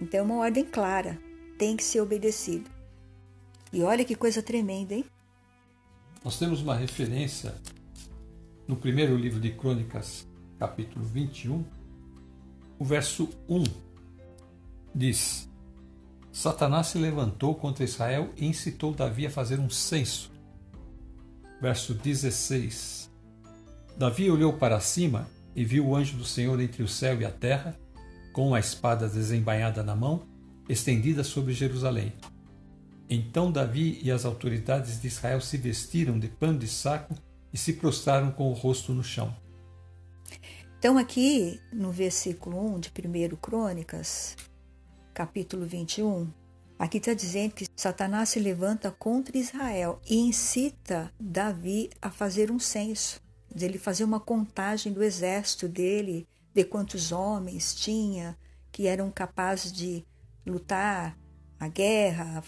Então 0.00 0.20
é 0.20 0.22
uma 0.22 0.36
ordem 0.36 0.64
clara, 0.64 1.18
tem 1.58 1.76
que 1.76 1.84
ser 1.84 2.00
obedecido. 2.00 2.70
E 3.72 3.82
olha 3.82 4.04
que 4.04 4.14
coisa 4.14 4.42
tremenda, 4.42 4.94
hein? 4.94 5.04
Nós 6.24 6.38
temos 6.38 6.62
uma 6.62 6.74
referência 6.74 7.54
no 8.66 8.76
primeiro 8.76 9.16
livro 9.16 9.38
de 9.40 9.50
Crônicas, 9.50 10.26
capítulo 10.58 11.04
21, 11.04 11.64
o 12.78 12.84
verso 12.84 13.28
1 13.48 13.64
diz: 14.94 15.48
Satanás 16.32 16.88
se 16.88 16.98
levantou 16.98 17.54
contra 17.54 17.84
Israel 17.84 18.32
e 18.36 18.46
incitou 18.46 18.92
Davi 18.92 19.26
a 19.26 19.30
fazer 19.30 19.60
um 19.60 19.70
censo. 19.70 20.30
Verso 21.60 21.94
16: 21.94 23.05
Davi 23.96 24.30
olhou 24.30 24.52
para 24.52 24.78
cima 24.78 25.26
e 25.54 25.64
viu 25.64 25.86
o 25.86 25.96
anjo 25.96 26.18
do 26.18 26.24
Senhor 26.24 26.60
entre 26.60 26.82
o 26.82 26.88
céu 26.88 27.20
e 27.20 27.24
a 27.24 27.30
terra, 27.30 27.74
com 28.32 28.54
a 28.54 28.60
espada 28.60 29.08
desembainhada 29.08 29.82
na 29.82 29.96
mão, 29.96 30.26
estendida 30.68 31.24
sobre 31.24 31.54
Jerusalém. 31.54 32.12
Então 33.08 33.50
Davi 33.50 33.98
e 34.02 34.10
as 34.10 34.26
autoridades 34.26 35.00
de 35.00 35.06
Israel 35.06 35.40
se 35.40 35.56
vestiram 35.56 36.18
de 36.18 36.28
pano 36.28 36.58
de 36.58 36.68
saco 36.68 37.14
e 37.52 37.56
se 37.56 37.72
prostraram 37.72 38.30
com 38.32 38.50
o 38.50 38.52
rosto 38.52 38.92
no 38.92 39.02
chão. 39.02 39.34
Então, 40.78 40.98
aqui 40.98 41.58
no 41.72 41.90
versículo 41.90 42.76
1 42.76 42.80
de 42.80 42.90
1 42.90 43.36
Crônicas, 43.36 44.36
capítulo 45.14 45.64
21, 45.64 46.30
aqui 46.78 46.98
está 46.98 47.14
dizendo 47.14 47.54
que 47.54 47.66
Satanás 47.74 48.28
se 48.28 48.38
levanta 48.38 48.90
contra 48.90 49.38
Israel 49.38 49.98
e 50.06 50.18
incita 50.18 51.10
Davi 51.18 51.88
a 52.02 52.10
fazer 52.10 52.50
um 52.50 52.58
censo, 52.58 53.20
ele 53.64 53.78
fazer 53.78 54.04
uma 54.04 54.20
contagem 54.20 54.92
do 54.92 55.02
exército 55.02 55.68
dele, 55.68 56.26
de 56.54 56.64
quantos 56.64 57.12
homens 57.12 57.74
tinha 57.74 58.36
que 58.70 58.86
eram 58.86 59.10
capazes 59.10 59.72
de 59.72 60.04
lutar 60.46 61.18
a 61.58 61.68
guerra. 61.68 62.44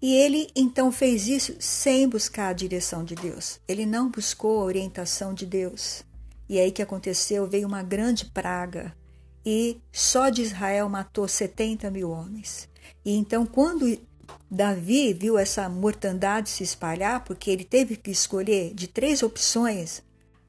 E 0.00 0.14
ele 0.14 0.48
então 0.54 0.92
fez 0.92 1.26
isso 1.26 1.56
sem 1.58 2.08
buscar 2.08 2.48
a 2.48 2.52
direção 2.52 3.04
de 3.04 3.14
Deus. 3.14 3.60
Ele 3.66 3.84
não 3.84 4.10
buscou 4.10 4.60
a 4.60 4.64
orientação 4.64 5.34
de 5.34 5.44
Deus. 5.44 6.04
E 6.48 6.60
aí 6.60 6.70
que 6.70 6.82
aconteceu? 6.82 7.48
Veio 7.48 7.66
uma 7.66 7.82
grande 7.82 8.26
praga 8.26 8.94
e 9.44 9.80
só 9.92 10.28
de 10.28 10.42
Israel 10.42 10.88
matou 10.88 11.26
70 11.26 11.90
mil 11.90 12.10
homens. 12.10 12.68
E 13.04 13.16
então, 13.16 13.46
quando 13.46 13.98
Davi 14.50 15.12
viu 15.12 15.36
essa 15.38 15.68
mortandade 15.68 16.48
se 16.48 16.62
espalhar, 16.62 17.24
porque 17.24 17.50
ele 17.50 17.64
teve 17.64 17.96
que 17.96 18.10
escolher 18.10 18.72
de 18.74 18.86
três 18.86 19.22
opções 19.22 20.02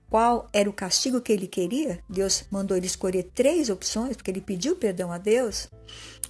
qual 0.10 0.48
era 0.54 0.70
o 0.70 0.74
castigo 0.74 1.22
que 1.22 1.32
ele 1.32 1.48
queria, 1.48 2.00
Deus 2.10 2.46
mandou 2.50 2.78
ele 2.78 2.88
escolher 2.88 3.24
três 3.34 3.70
opções, 3.70 4.16
porque 4.16 4.32
ele 4.32 4.42
pediu 4.42 4.76
perdão 4.76 5.12
a 5.12 5.18
Deus. 5.18 5.70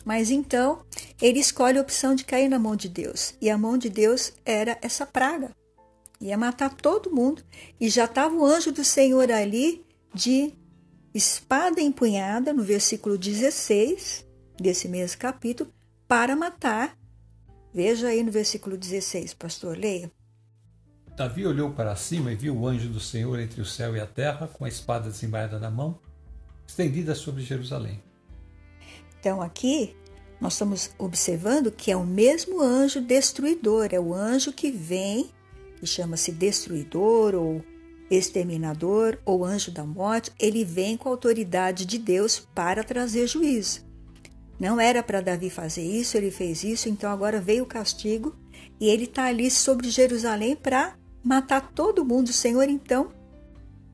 Mas 0.04 0.32
então 0.32 0.84
ele 1.22 1.40
escolhe 1.40 1.78
a 1.78 1.82
opção 1.82 2.16
de 2.16 2.26
cair 2.26 2.50
na 2.50 2.58
mão 2.58 2.76
de 2.76 2.90
Deus. 2.90 3.36
E 3.42 3.50
a 3.50 3.58
mão 3.58 3.78
de 3.78 3.90
Deus 3.90 4.34
era 4.46 4.78
essa 4.82 5.06
praga. 5.06 5.52
Ia 6.20 6.38
matar 6.38 6.74
todo 6.74 7.14
mundo. 7.14 7.44
E 7.80 7.90
já 7.90 8.06
estava 8.06 8.36
o 8.36 8.46
anjo 8.46 8.72
do 8.72 8.84
Senhor 8.84 9.32
ali 9.32 9.86
de 10.14 10.54
espada 11.14 11.82
empunhada, 11.82 12.54
no 12.54 12.64
versículo 12.64 13.18
16 13.18 14.26
desse 14.60 14.88
mesmo 14.88 15.20
capítulo, 15.20 15.72
para 16.08 16.36
matar. 16.36 16.98
Veja 17.74 18.08
aí 18.08 18.24
no 18.24 18.32
versículo 18.32 18.78
16, 18.78 19.36
pastor, 19.36 19.78
leia. 19.78 20.12
Davi 21.18 21.48
olhou 21.48 21.72
para 21.72 21.96
cima 21.96 22.32
e 22.32 22.36
viu 22.36 22.56
o 22.56 22.68
anjo 22.68 22.90
do 22.90 23.00
Senhor 23.00 23.40
entre 23.40 23.60
o 23.60 23.66
céu 23.66 23.96
e 23.96 24.00
a 24.00 24.06
terra, 24.06 24.48
com 24.48 24.66
a 24.66 24.68
espada 24.68 25.10
desembainhada 25.10 25.58
na 25.58 25.72
mão, 25.72 25.98
estendida 26.68 27.16
sobre 27.16 27.42
Jerusalém. 27.42 28.04
Então 29.20 29.42
aqui 29.42 29.96
nós 30.40 30.54
estamos 30.54 30.92
observando 30.96 31.72
que 31.72 31.90
é 31.90 31.98
o 31.98 32.06
mesmo 32.06 32.62
anjo 32.62 33.02
destruidor, 33.02 33.88
é 33.92 34.00
o 34.00 34.14
anjo 34.14 34.54
que 34.54 34.70
vem, 34.70 35.32
que 35.80 35.88
chama-se 35.88 36.32
destruidor 36.32 37.34
ou 37.34 37.66
exterminador 38.12 39.18
ou 39.26 39.44
anjo 39.44 39.72
da 39.72 39.84
morte, 39.84 40.32
ele 40.40 40.64
vem 40.64 40.96
com 40.96 41.10
a 41.10 41.14
autoridade 41.14 41.88
de 41.88 41.98
Deus 41.98 42.48
para 42.54 42.84
trazer 42.84 43.26
juízo. 43.26 43.84
Não 44.60 44.80
era 44.80 45.02
para 45.02 45.22
Davi 45.22 45.50
fazer 45.50 45.82
isso, 45.82 46.16
ele 46.16 46.30
fez 46.30 46.64
isso, 46.64 46.88
então 46.88 47.12
agora 47.12 47.42
veio 47.42 47.64
o 47.64 47.68
castigo 47.68 48.36
e 48.80 48.88
ele 48.88 49.06
está 49.06 49.26
ali 49.26 49.50
sobre 49.50 49.90
Jerusalém 49.90 50.56
para 50.56 50.96
matar 51.28 51.72
todo 51.74 52.06
mundo. 52.06 52.30
O 52.30 52.34
Senhor 52.34 52.70
então 52.70 53.12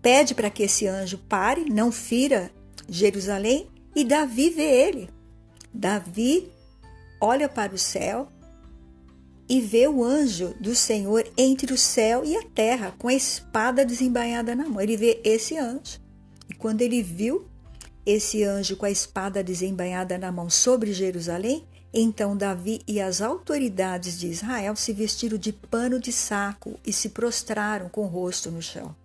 pede 0.02 0.36
para 0.36 0.50
que 0.50 0.64
esse 0.64 0.88
anjo 0.88 1.18
pare, 1.18 1.66
não 1.70 1.92
fira 1.92 2.52
Jerusalém 2.88 3.68
e 3.96 4.04
Davi 4.04 4.50
vê 4.50 4.64
ele. 4.64 5.10
Davi 5.74 6.52
olha 7.20 7.50
para 7.50 7.74
o 7.74 7.78
céu 7.78 8.28
e 9.50 9.60
vê 9.60 9.88
o 9.88 10.04
anjo 10.04 10.54
do 10.60 10.76
Senhor 10.76 11.26
entre 11.38 11.74
o 11.74 11.78
céu 11.78 12.24
e 12.24 12.36
a 12.36 12.44
terra, 12.44 12.94
com 12.98 13.08
a 13.08 13.14
espada 13.14 13.86
desembainhada 13.86 14.56
na 14.56 14.70
mão. 14.70 14.82
Ele 14.82 14.96
vê 14.96 15.20
esse 15.24 15.58
anjo. 15.58 16.00
E 16.50 16.54
quando 16.54 16.82
ele 16.82 17.02
viu 17.02 17.48
esse 18.06 18.44
anjo 18.44 18.76
com 18.76 18.86
a 18.86 18.92
espada 18.92 19.44
desembainhada 19.44 20.18
na 20.18 20.32
mão 20.32 20.50
sobre 20.50 20.94
Jerusalém, 20.94 21.66
então 21.94 22.36
Davi 22.36 22.82
e 22.88 23.00
as 23.00 23.22
autoridades 23.22 24.20
de 24.20 24.28
Israel 24.28 24.76
se 24.76 24.92
vestiram 24.92 25.38
de 25.38 25.54
pano 25.54 26.00
de 26.00 26.12
saco 26.12 26.80
e 26.86 26.92
se 26.92 27.10
prostraram 27.10 27.88
com 27.88 28.02
o 28.02 28.08
rosto 28.08 28.50
no 28.50 28.62
chão. 28.62 28.96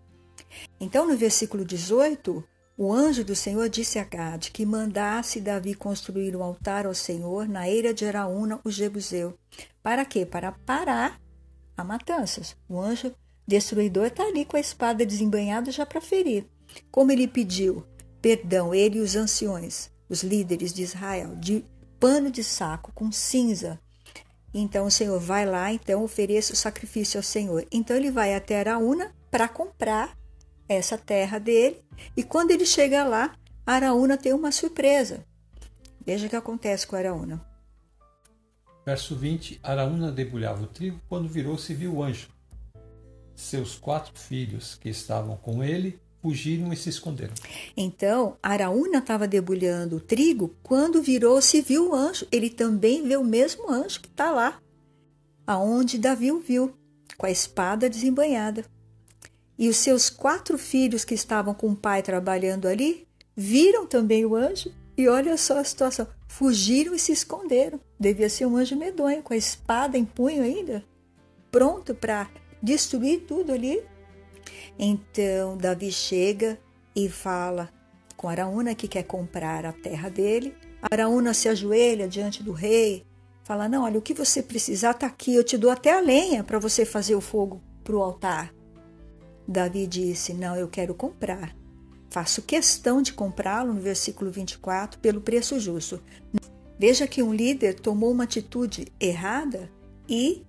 Então, 0.80 1.06
no 1.06 1.16
versículo 1.16 1.64
18, 1.64 2.42
o 2.76 2.92
anjo 2.92 3.24
do 3.24 3.36
Senhor 3.36 3.68
disse 3.68 3.98
a 3.98 4.04
Gade 4.04 4.50
que 4.50 4.64
mandasse 4.64 5.40
Davi 5.40 5.74
construir 5.74 6.34
um 6.34 6.42
altar 6.42 6.86
ao 6.86 6.94
Senhor 6.94 7.46
na 7.46 7.68
eira 7.68 7.92
de 7.92 8.06
Araúna, 8.06 8.60
o 8.64 8.70
Jebuseu. 8.70 9.36
Para 9.82 10.04
quê? 10.04 10.24
Para 10.24 10.52
parar 10.52 11.20
a 11.76 11.84
matanças. 11.84 12.56
O 12.68 12.80
anjo 12.80 13.12
destruidor 13.46 14.06
está 14.06 14.24
ali 14.24 14.44
com 14.44 14.56
a 14.56 14.60
espada 14.60 15.04
desembanhada 15.04 15.70
já 15.70 15.84
para 15.84 16.00
ferir. 16.00 16.46
Como 16.90 17.12
ele 17.12 17.28
pediu 17.28 17.84
perdão, 18.20 18.74
ele 18.74 18.98
e 18.98 19.00
os 19.00 19.16
anciões, 19.16 19.90
os 20.08 20.22
líderes 20.22 20.72
de 20.72 20.82
Israel, 20.82 21.34
de 21.36 21.64
pano 21.98 22.30
de 22.30 22.42
saco 22.42 22.92
com 22.92 23.10
cinza. 23.12 23.78
Então 24.52 24.86
o 24.86 24.90
Senhor 24.90 25.18
vai 25.20 25.44
lá, 25.44 25.72
então 25.72 26.02
ofereça 26.02 26.52
o 26.52 26.56
sacrifício 26.56 27.18
ao 27.18 27.22
Senhor. 27.22 27.66
Então 27.70 27.96
ele 27.96 28.10
vai 28.10 28.34
até 28.34 28.60
Araúna 28.60 29.14
para 29.30 29.48
comprar 29.48 30.16
essa 30.68 30.96
terra 30.96 31.38
dele. 31.38 31.82
E 32.16 32.22
quando 32.22 32.50
ele 32.50 32.64
chega 32.64 33.04
lá, 33.04 33.34
Araúna 33.66 34.16
tem 34.16 34.32
uma 34.32 34.50
surpresa. 34.50 35.24
Veja 36.04 36.26
o 36.26 36.30
que 36.30 36.36
acontece 36.36 36.86
com 36.86 36.96
Araúna. 36.96 37.44
Verso 38.86 39.14
20: 39.14 39.60
Araúna 39.62 40.10
debulhava 40.10 40.62
o 40.62 40.66
trigo 40.66 41.00
quando 41.08 41.28
virou-se 41.28 41.74
viu 41.74 41.96
o 41.96 42.02
anjo. 42.02 42.28
Seus 43.34 43.76
quatro 43.76 44.18
filhos 44.18 44.74
que 44.76 44.88
estavam 44.88 45.36
com 45.36 45.62
ele 45.62 46.00
fugiram 46.22 46.72
e 46.72 46.76
se 46.76 46.88
esconderam. 46.88 47.34
Então, 47.76 48.36
Araúna 48.42 48.98
estava 48.98 49.28
debulhando 49.28 49.96
o 49.96 50.00
trigo 50.00 50.54
quando 50.62 51.02
virou-se 51.02 51.58
e 51.58 51.62
viu 51.62 51.90
o 51.90 51.94
anjo. 51.94 52.26
Ele 52.30 52.50
também 52.50 53.06
vê 53.06 53.16
o 53.16 53.24
mesmo 53.24 53.70
anjo 53.70 54.00
que 54.00 54.08
está 54.08 54.30
lá, 54.30 54.60
aonde 55.46 55.98
Davi 55.98 56.32
o 56.32 56.40
viu, 56.40 56.74
com 57.16 57.26
a 57.26 57.30
espada 57.30 57.88
desembanhada. 57.88 58.64
E 59.58 59.68
os 59.68 59.76
seus 59.76 60.08
quatro 60.08 60.56
filhos 60.56 61.04
que 61.04 61.14
estavam 61.14 61.52
com 61.52 61.70
o 61.70 61.76
pai 61.76 62.02
trabalhando 62.02 62.68
ali 62.68 63.06
viram 63.36 63.86
também 63.86 64.24
o 64.24 64.36
anjo 64.36 64.72
e 64.96 65.08
olha 65.08 65.36
só 65.36 65.58
a 65.58 65.64
situação. 65.64 66.06
Fugiram 66.28 66.94
e 66.94 66.98
se 66.98 67.12
esconderam. 67.12 67.80
Devia 67.98 68.28
ser 68.28 68.46
um 68.46 68.56
anjo 68.56 68.76
medonho, 68.76 69.22
com 69.22 69.32
a 69.32 69.36
espada 69.36 69.96
em 69.96 70.04
punho 70.04 70.42
ainda, 70.42 70.84
pronto 71.50 71.94
para 71.94 72.28
destruir 72.62 73.20
tudo 73.20 73.52
ali. 73.52 73.82
Então 74.78 75.56
Davi 75.56 75.90
chega 75.90 76.58
e 76.94 77.08
fala 77.08 77.70
com 78.16 78.28
Araúna 78.28 78.74
que 78.74 78.88
quer 78.88 79.04
comprar 79.04 79.64
a 79.64 79.72
terra 79.72 80.08
dele. 80.08 80.54
Araúna 80.82 81.32
se 81.32 81.48
ajoelha 81.48 82.08
diante 82.08 82.42
do 82.42 82.52
rei, 82.52 83.04
fala: 83.44 83.68
Não, 83.68 83.84
olha, 83.84 83.98
o 83.98 84.02
que 84.02 84.14
você 84.14 84.42
precisar 84.42 84.90
está 84.90 85.06
aqui, 85.06 85.34
eu 85.34 85.44
te 85.44 85.56
dou 85.56 85.70
até 85.70 85.92
a 85.92 86.00
lenha 86.00 86.44
para 86.44 86.58
você 86.58 86.84
fazer 86.84 87.14
o 87.14 87.20
fogo 87.20 87.60
para 87.82 87.96
o 87.96 88.02
altar. 88.02 88.52
Davi 89.46 89.86
disse: 89.86 90.34
Não, 90.34 90.54
eu 90.56 90.68
quero 90.68 90.94
comprar. 90.94 91.56
Faço 92.10 92.42
questão 92.42 93.02
de 93.02 93.12
comprá-lo, 93.12 93.72
no 93.72 93.80
versículo 93.80 94.30
24, 94.30 94.98
pelo 95.00 95.20
preço 95.20 95.58
justo. 95.60 96.02
Veja 96.78 97.06
que 97.06 97.22
um 97.22 97.34
líder 97.34 97.74
tomou 97.74 98.10
uma 98.10 98.24
atitude 98.24 98.86
errada 99.00 99.70
e 100.08 100.44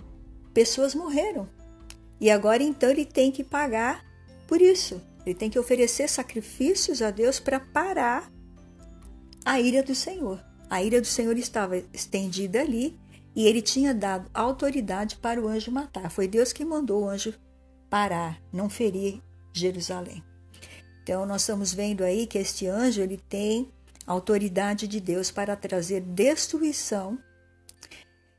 pessoas 0.53 0.95
morreram. 0.95 1.47
E 2.19 2.29
agora 2.29 2.61
então 2.63 2.89
ele 2.89 3.05
tem 3.05 3.31
que 3.31 3.43
pagar 3.43 4.05
por 4.47 4.61
isso. 4.61 5.01
Ele 5.25 5.35
tem 5.35 5.49
que 5.49 5.59
oferecer 5.59 6.07
sacrifícios 6.09 7.01
a 7.01 7.11
Deus 7.11 7.39
para 7.39 7.59
parar 7.59 8.31
a 9.45 9.59
ira 9.59 9.83
do 9.83 9.95
Senhor. 9.95 10.43
A 10.69 10.83
ira 10.83 11.01
do 11.01 11.07
Senhor 11.07 11.37
estava 11.37 11.77
estendida 11.93 12.61
ali 12.61 12.99
e 13.35 13.45
ele 13.47 13.61
tinha 13.61 13.93
dado 13.93 14.29
autoridade 14.33 15.15
para 15.17 15.41
o 15.41 15.47
anjo 15.47 15.71
matar. 15.71 16.09
Foi 16.09 16.27
Deus 16.27 16.51
que 16.51 16.65
mandou 16.65 17.03
o 17.03 17.09
anjo 17.09 17.33
parar, 17.89 18.41
não 18.51 18.69
ferir 18.69 19.21
Jerusalém. 19.53 20.23
Então 21.03 21.25
nós 21.25 21.41
estamos 21.41 21.73
vendo 21.73 22.03
aí 22.03 22.27
que 22.27 22.37
este 22.37 22.67
anjo 22.67 23.01
ele 23.01 23.17
tem 23.17 23.71
autoridade 24.05 24.87
de 24.87 24.99
Deus 24.99 25.31
para 25.31 25.55
trazer 25.55 26.01
destruição. 26.01 27.17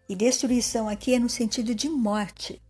E 0.09 0.14
destruição 0.14 0.88
aqui 0.88 1.14
é 1.14 1.19
no 1.19 1.29
sentido 1.29 1.75
de 1.75 1.88
morte. 1.88 2.61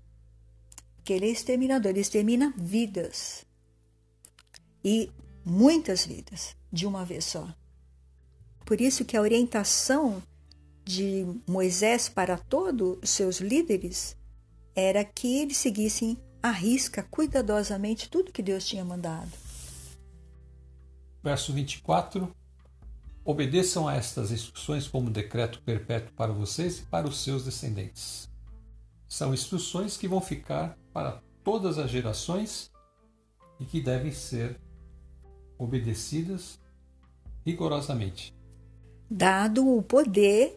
Que 1.11 1.15
ele 1.15 1.27
é 1.27 1.31
exterminador, 1.31 1.91
ele 1.91 1.99
extermina 1.99 2.55
vidas. 2.57 3.45
E 4.85 5.11
muitas 5.45 6.07
vidas 6.07 6.55
de 6.73 6.87
uma 6.87 7.05
vez 7.05 7.25
só. 7.25 7.53
Por 8.65 8.81
isso 8.81 9.05
que 9.05 9.17
a 9.17 9.21
orientação 9.21 10.23
de 10.85 11.27
Moisés 11.49 12.09
para 12.09 12.39
todos 12.39 12.97
os 13.03 13.11
seus 13.11 13.41
líderes 13.41 14.17
era 14.73 15.05
que 15.05 15.41
eles 15.41 15.57
seguissem 15.57 16.17
arrisca 16.41 17.03
cuidadosamente 17.03 18.09
tudo 18.09 18.31
que 18.31 18.41
Deus 18.41 18.65
tinha 18.65 18.85
mandado. 18.85 19.33
Verso 21.25 21.53
24: 21.53 22.33
Obedeçam 23.25 23.89
a 23.89 23.97
estas 23.97 24.31
instruções 24.31 24.87
como 24.87 25.11
decreto 25.11 25.61
perpétuo 25.63 26.15
para 26.15 26.33
vocês 26.33 26.79
e 26.79 26.83
para 26.83 27.09
os 27.09 27.21
seus 27.21 27.45
descendentes. 27.45 28.31
São 29.09 29.35
instruções 29.35 29.97
que 29.97 30.07
vão 30.07 30.21
ficar 30.21 30.79
para 30.93 31.23
todas 31.43 31.79
as 31.79 31.91
gerações 31.91 32.71
e 33.59 33.65
que 33.65 33.81
devem 33.81 34.13
ser 34.13 34.59
obedecidas 35.59 36.59
rigorosamente. 37.45 38.35
Dado 39.11 39.67
o 39.69 39.83
poder 39.83 40.57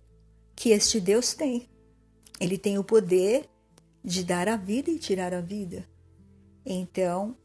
que 0.56 0.70
este 0.70 1.00
Deus 1.00 1.34
tem. 1.34 1.68
Ele 2.40 2.58
tem 2.58 2.78
o 2.78 2.84
poder 2.84 3.50
de 4.04 4.24
dar 4.24 4.48
a 4.48 4.58
vida 4.58 4.92
e 4.92 5.00
tirar 5.00 5.34
a 5.34 5.42
vida. 5.42 5.88
Então, 6.66 7.36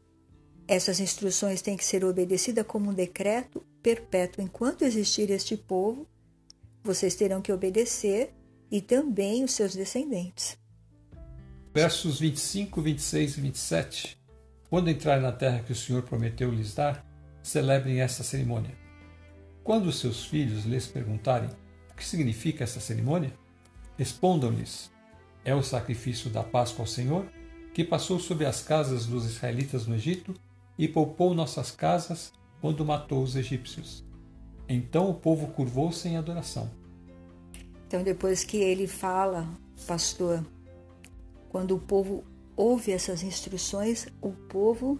essas 0.67 0.99
instruções 0.99 1.61
têm 1.61 1.75
que 1.75 1.85
ser 1.85 2.05
obedecidas 2.05 2.65
como 2.67 2.91
um 2.91 2.93
decreto 2.93 3.65
perpétuo. 3.81 4.43
Enquanto 4.43 4.83
existir 4.83 5.31
este 5.31 5.57
povo, 5.57 6.07
vocês 6.83 7.15
terão 7.15 7.41
que 7.41 7.51
obedecer 7.51 8.33
e 8.69 8.81
também 8.81 9.43
os 9.43 9.53
seus 9.53 9.73
descendentes. 9.73 10.58
Versos 11.73 12.19
25, 12.19 12.81
26 12.81 13.37
e 13.37 13.41
27. 13.41 14.17
Quando 14.69 14.89
entrarem 14.89 15.21
na 15.21 15.31
terra 15.31 15.59
que 15.59 15.71
o 15.71 15.75
Senhor 15.75 16.01
prometeu 16.01 16.51
lhes 16.51 16.73
dar, 16.73 17.05
celebrem 17.43 18.01
esta 18.01 18.23
cerimônia. 18.23 18.75
Quando 19.63 19.91
seus 19.91 20.25
filhos 20.25 20.65
lhes 20.65 20.87
perguntarem 20.87 21.49
o 21.91 21.95
que 21.95 22.03
significa 22.03 22.63
essa 22.63 22.79
cerimônia, 22.79 23.31
respondam-lhes: 23.97 24.91
é 25.45 25.53
o 25.53 25.61
sacrifício 25.61 26.29
da 26.31 26.43
Páscoa 26.43 26.83
ao 26.83 26.87
Senhor, 26.87 27.25
que 27.71 27.83
passou 27.83 28.19
sobre 28.19 28.47
as 28.47 28.63
casas 28.63 29.05
dos 29.05 29.25
israelitas 29.25 29.85
no 29.85 29.93
Egito 29.93 30.33
e 30.75 30.87
poupou 30.87 31.35
nossas 31.35 31.69
casas 31.69 32.33
quando 32.59 32.83
matou 32.83 33.21
os 33.21 33.35
egípcios. 33.35 34.03
Então 34.67 35.07
o 35.09 35.13
povo 35.13 35.47
curvou-se 35.47 36.07
em 36.07 36.17
adoração. 36.17 36.69
Então, 37.87 38.03
depois 38.03 38.43
que 38.43 38.57
ele 38.57 38.87
fala, 38.87 39.47
pastor, 39.87 40.43
quando 41.49 41.75
o 41.75 41.79
povo 41.79 42.23
ouve 42.55 42.91
essas 42.91 43.23
instruções, 43.23 44.07
o 44.21 44.31
povo 44.31 44.99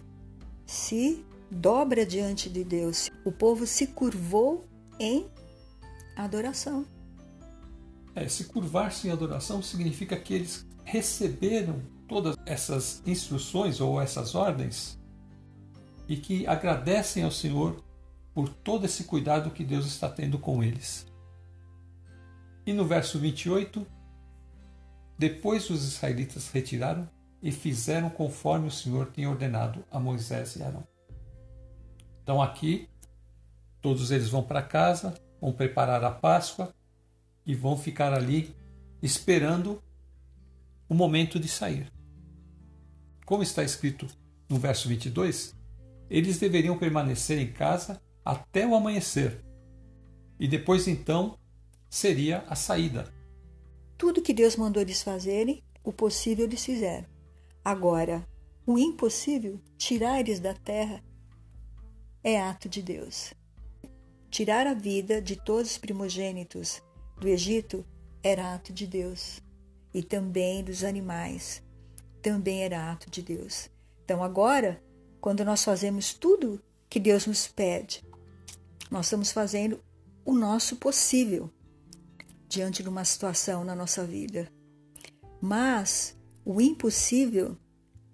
se 0.66 1.26
dobra 1.50 2.06
diante 2.06 2.50
de 2.50 2.64
Deus. 2.64 3.10
O 3.24 3.32
povo 3.32 3.66
se 3.66 3.88
curvou 3.88 4.66
em 5.00 5.28
adoração. 6.16 6.86
É, 8.16 8.28
se 8.28 8.46
curvar-se 8.46 9.08
em 9.08 9.12
adoração 9.12 9.62
significa 9.62 10.18
que 10.18 10.34
eles 10.34 10.66
receberam 10.84 11.82
todas 12.08 12.36
essas 12.46 13.02
instruções 13.06 13.80
ou 13.80 14.02
essas 14.02 14.34
ordens 14.34 15.00
e 16.08 16.18
que 16.18 16.48
agradecem 16.48 17.24
ao 17.24 17.32
Senhor 17.32 17.84
por 18.34 18.50
todo 18.50 18.86
esse 18.86 19.04
cuidado 19.04 19.52
que 19.52 19.64
Deus 19.64 19.86
está 19.86 20.10
tendo 20.10 20.40
com 20.40 20.64
eles. 20.64 21.06
E 22.66 22.74
no 22.74 22.86
verso 22.86 23.20
28, 23.20 23.86
depois 25.20 25.70
os 25.70 25.84
israelitas 25.84 26.50
retiraram 26.50 27.08
e 27.44 27.52
fizeram 27.52 28.10
conforme 28.10 28.70
o 28.70 28.72
Senhor 28.72 29.12
tinha 29.12 29.30
ordenado 29.30 29.84
a 29.92 30.00
Moisés 30.00 30.56
e 30.56 30.64
Arão. 30.64 30.88
Então 32.24 32.42
aqui, 32.42 32.88
todos 33.82 34.12
eles 34.12 34.30
vão 34.30 34.42
para 34.42 34.62
casa, 34.62 35.14
vão 35.42 35.52
preparar 35.52 36.02
a 36.06 36.10
Páscoa 36.12 36.74
e 37.46 37.54
vão 37.54 37.78
ficar 37.78 38.14
ali 38.14 38.56
esperando 39.02 39.84
o 40.88 40.94
momento 40.94 41.38
de 41.38 41.50
sair. 41.50 41.92
Como 43.26 43.44
está 43.44 43.62
escrito 43.62 44.08
no 44.48 44.58
verso 44.58 44.88
22, 44.88 45.54
eles 46.10 46.40
deveriam 46.40 46.78
permanecer 46.78 47.40
em 47.40 47.52
casa 47.52 48.02
até 48.24 48.66
o 48.66 48.74
amanhecer 48.74 49.44
e 50.40 50.48
depois 50.48 50.88
então 50.88 51.38
seria 51.90 52.46
a 52.48 52.56
saída. 52.56 53.19
Tudo 54.00 54.22
que 54.22 54.34
Deus 54.34 54.56
mandou 54.56 54.82
eles 54.82 55.04
fazerem, 55.04 55.62
o 55.84 55.92
possível 55.92 56.46
eles 56.46 56.64
fizeram. 56.64 57.06
Agora, 57.66 58.26
o 58.66 58.80
impossível, 58.80 59.60
tirar 59.78 60.22
eles 60.22 60.40
da 60.40 60.54
terra, 60.54 61.04
é 62.24 62.40
ato 62.42 62.70
de 62.70 62.82
Deus. 62.82 63.34
Tirar 64.30 64.66
a 64.66 64.74
vida 64.74 65.22
de 65.22 65.36
todos 65.36 65.72
os 65.72 65.78
primogênitos 65.78 66.82
do 67.20 67.28
Egito 67.28 67.86
era 68.24 68.56
ato 68.56 68.72
de 68.72 68.88
Deus. 68.88 69.42
E 69.94 70.02
também 70.02 70.64
dos 70.64 70.86
animais, 70.86 71.62
também 72.22 72.64
era 72.64 72.94
ato 72.94 73.10
de 73.10 73.22
Deus. 73.22 73.70
Então, 74.06 74.24
agora, 74.24 74.82
quando 75.20 75.44
nós 75.44 75.62
fazemos 75.62 76.14
tudo 76.14 76.64
que 76.90 77.02
Deus 77.02 77.28
nos 77.28 77.50
pede, 77.50 78.02
nós 78.90 79.08
estamos 79.08 79.34
fazendo 79.34 79.84
o 80.24 80.34
nosso 80.34 80.78
possível 80.78 81.52
diante 82.50 82.82
de 82.82 82.90
uma 82.90 83.06
situação 83.06 83.64
na 83.64 83.76
nossa 83.76 84.04
vida. 84.04 84.52
Mas 85.40 86.18
o 86.44 86.60
impossível, 86.60 87.56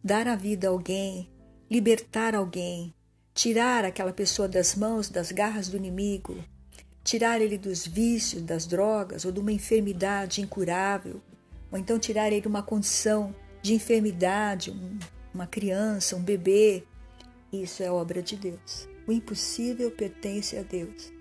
dar 0.04 0.28
a 0.28 0.36
vida 0.36 0.68
a 0.68 0.72
alguém, 0.72 1.32
libertar 1.72 2.36
alguém, 2.36 2.94
tirar 3.34 3.86
aquela 3.86 4.12
pessoa 4.12 4.48
das 4.48 4.76
mãos, 4.76 5.10
das 5.10 5.32
garras 5.32 5.70
do 5.70 5.78
inimigo, 5.78 6.36
tirar 7.02 7.42
ele 7.42 7.58
dos 7.58 7.88
vícios, 7.88 8.44
das 8.44 8.68
drogas 8.68 9.24
ou 9.24 9.32
de 9.32 9.40
uma 9.40 9.54
enfermidade 9.54 10.42
incurável, 10.42 11.22
ou 11.72 11.80
então 11.80 11.98
tirar 11.98 12.28
ele 12.28 12.42
de 12.42 12.48
uma 12.48 12.62
condição 12.62 13.34
de 13.62 13.74
enfermidade, 13.74 14.76
uma 15.34 15.48
criança, 15.48 16.16
um 16.16 16.22
bebê. 16.22 16.84
Isso 17.54 17.82
é 17.82 17.90
obra 17.90 18.22
de 18.22 18.36
Deus. 18.36 18.88
O 19.08 19.12
impossível 19.14 19.90
pertence 19.92 20.58
a 20.58 20.62
Deus. 20.62 21.12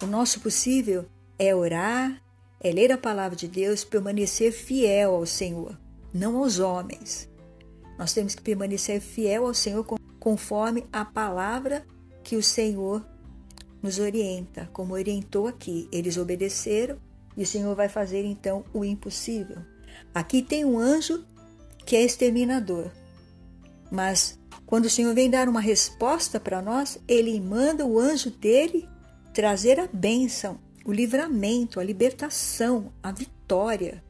O 0.00 0.06
nosso 0.06 0.40
possível 0.40 1.06
é 1.38 1.54
orar, 1.54 2.21
é 2.62 2.70
ler 2.70 2.92
a 2.92 2.98
palavra 2.98 3.36
de 3.36 3.48
Deus, 3.48 3.82
permanecer 3.82 4.52
fiel 4.52 5.16
ao 5.16 5.26
Senhor, 5.26 5.76
não 6.14 6.36
aos 6.36 6.60
homens. 6.60 7.28
Nós 7.98 8.12
temos 8.14 8.36
que 8.36 8.42
permanecer 8.42 9.00
fiel 9.00 9.46
ao 9.46 9.52
Senhor 9.52 9.84
conforme 10.20 10.84
a 10.92 11.04
palavra 11.04 11.84
que 12.22 12.36
o 12.36 12.42
Senhor 12.42 13.04
nos 13.82 13.98
orienta, 13.98 14.70
como 14.72 14.94
orientou 14.94 15.48
aqui. 15.48 15.88
Eles 15.90 16.16
obedeceram 16.16 16.98
e 17.36 17.42
o 17.42 17.46
Senhor 17.46 17.74
vai 17.74 17.88
fazer 17.88 18.24
então 18.24 18.64
o 18.72 18.84
impossível. 18.84 19.58
Aqui 20.14 20.40
tem 20.40 20.64
um 20.64 20.78
anjo 20.78 21.24
que 21.84 21.96
é 21.96 22.02
exterminador, 22.02 22.92
mas 23.90 24.38
quando 24.66 24.84
o 24.84 24.90
Senhor 24.90 25.12
vem 25.14 25.28
dar 25.28 25.48
uma 25.48 25.60
resposta 25.60 26.38
para 26.38 26.62
nós, 26.62 26.96
ele 27.08 27.38
manda 27.40 27.84
o 27.84 27.98
anjo 27.98 28.30
dele 28.30 28.88
trazer 29.34 29.80
a 29.80 29.88
bênção 29.92 30.60
o 30.84 30.92
livramento, 30.92 31.78
a 31.78 31.84
libertação, 31.84 32.92
a 33.02 33.12
vitória. 33.12 34.02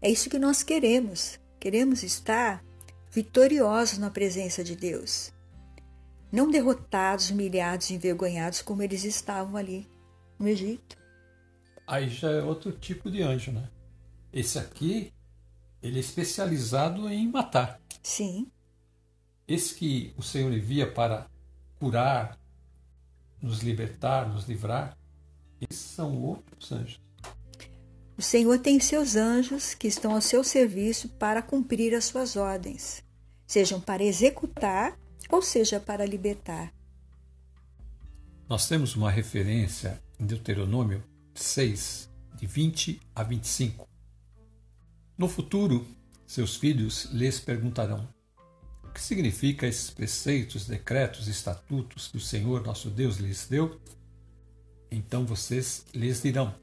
É 0.00 0.10
isso 0.10 0.28
que 0.28 0.38
nós 0.38 0.62
queremos. 0.62 1.38
Queremos 1.58 2.02
estar 2.02 2.62
vitoriosos 3.10 3.98
na 3.98 4.10
presença 4.10 4.62
de 4.62 4.76
Deus. 4.76 5.32
Não 6.30 6.50
derrotados, 6.50 7.30
humilhados, 7.30 7.90
envergonhados 7.90 8.60
como 8.60 8.82
eles 8.82 9.04
estavam 9.04 9.56
ali 9.56 9.88
no 10.38 10.48
Egito. 10.48 10.96
Aí 11.86 12.08
já 12.08 12.30
é 12.30 12.42
outro 12.42 12.72
tipo 12.72 13.10
de 13.10 13.22
anjo, 13.22 13.52
né? 13.52 13.68
Esse 14.32 14.58
aqui, 14.58 15.12
ele 15.82 15.98
é 15.98 16.00
especializado 16.00 17.08
em 17.08 17.30
matar. 17.30 17.80
Sim. 18.02 18.50
Esse 19.46 19.74
que 19.74 20.12
o 20.16 20.22
Senhor 20.22 20.52
envia 20.52 20.90
para 20.90 21.26
curar, 21.78 22.38
nos 23.40 23.60
libertar, 23.60 24.28
nos 24.28 24.48
livrar, 24.48 24.96
esses 25.70 25.84
são 25.84 26.22
outros 26.22 26.72
anjos. 26.72 27.00
O 28.16 28.22
Senhor 28.22 28.58
tem 28.60 28.78
seus 28.78 29.16
anjos 29.16 29.74
que 29.74 29.88
estão 29.88 30.14
ao 30.14 30.20
seu 30.20 30.44
serviço 30.44 31.08
para 31.08 31.42
cumprir 31.42 31.94
as 31.94 32.04
suas 32.04 32.36
ordens, 32.36 33.02
sejam 33.46 33.80
para 33.80 34.04
executar 34.04 34.96
ou 35.28 35.42
seja 35.42 35.80
para 35.80 36.06
libertar. 36.06 36.72
Nós 38.48 38.68
temos 38.68 38.94
uma 38.94 39.10
referência 39.10 40.00
em 40.20 40.26
Deuteronômio 40.26 41.02
6, 41.34 42.08
de 42.36 42.46
20 42.46 43.00
a 43.14 43.22
25. 43.24 43.88
No 45.18 45.28
futuro, 45.28 45.86
seus 46.26 46.56
filhos 46.56 47.06
lhes 47.06 47.40
perguntarão: 47.40 48.08
O 48.84 48.88
que 48.88 49.00
significa 49.00 49.66
esses 49.66 49.90
preceitos, 49.90 50.66
decretos, 50.66 51.26
estatutos 51.26 52.08
que 52.08 52.16
o 52.16 52.20
Senhor 52.20 52.64
nosso 52.64 52.90
Deus 52.90 53.16
lhes 53.16 53.48
deu? 53.48 53.80
Então 54.94 55.26
vocês 55.26 55.84
lhes 55.92 56.22
dirão: 56.22 56.54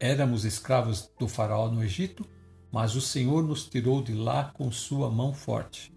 Éramos 0.00 0.44
escravos 0.44 1.08
do 1.16 1.28
Faraó 1.28 1.68
no 1.68 1.84
Egito, 1.84 2.26
mas 2.72 2.96
o 2.96 3.00
Senhor 3.00 3.44
nos 3.44 3.68
tirou 3.68 4.02
de 4.02 4.12
lá 4.12 4.50
com 4.52 4.72
sua 4.72 5.08
mão 5.08 5.32
forte. 5.32 5.94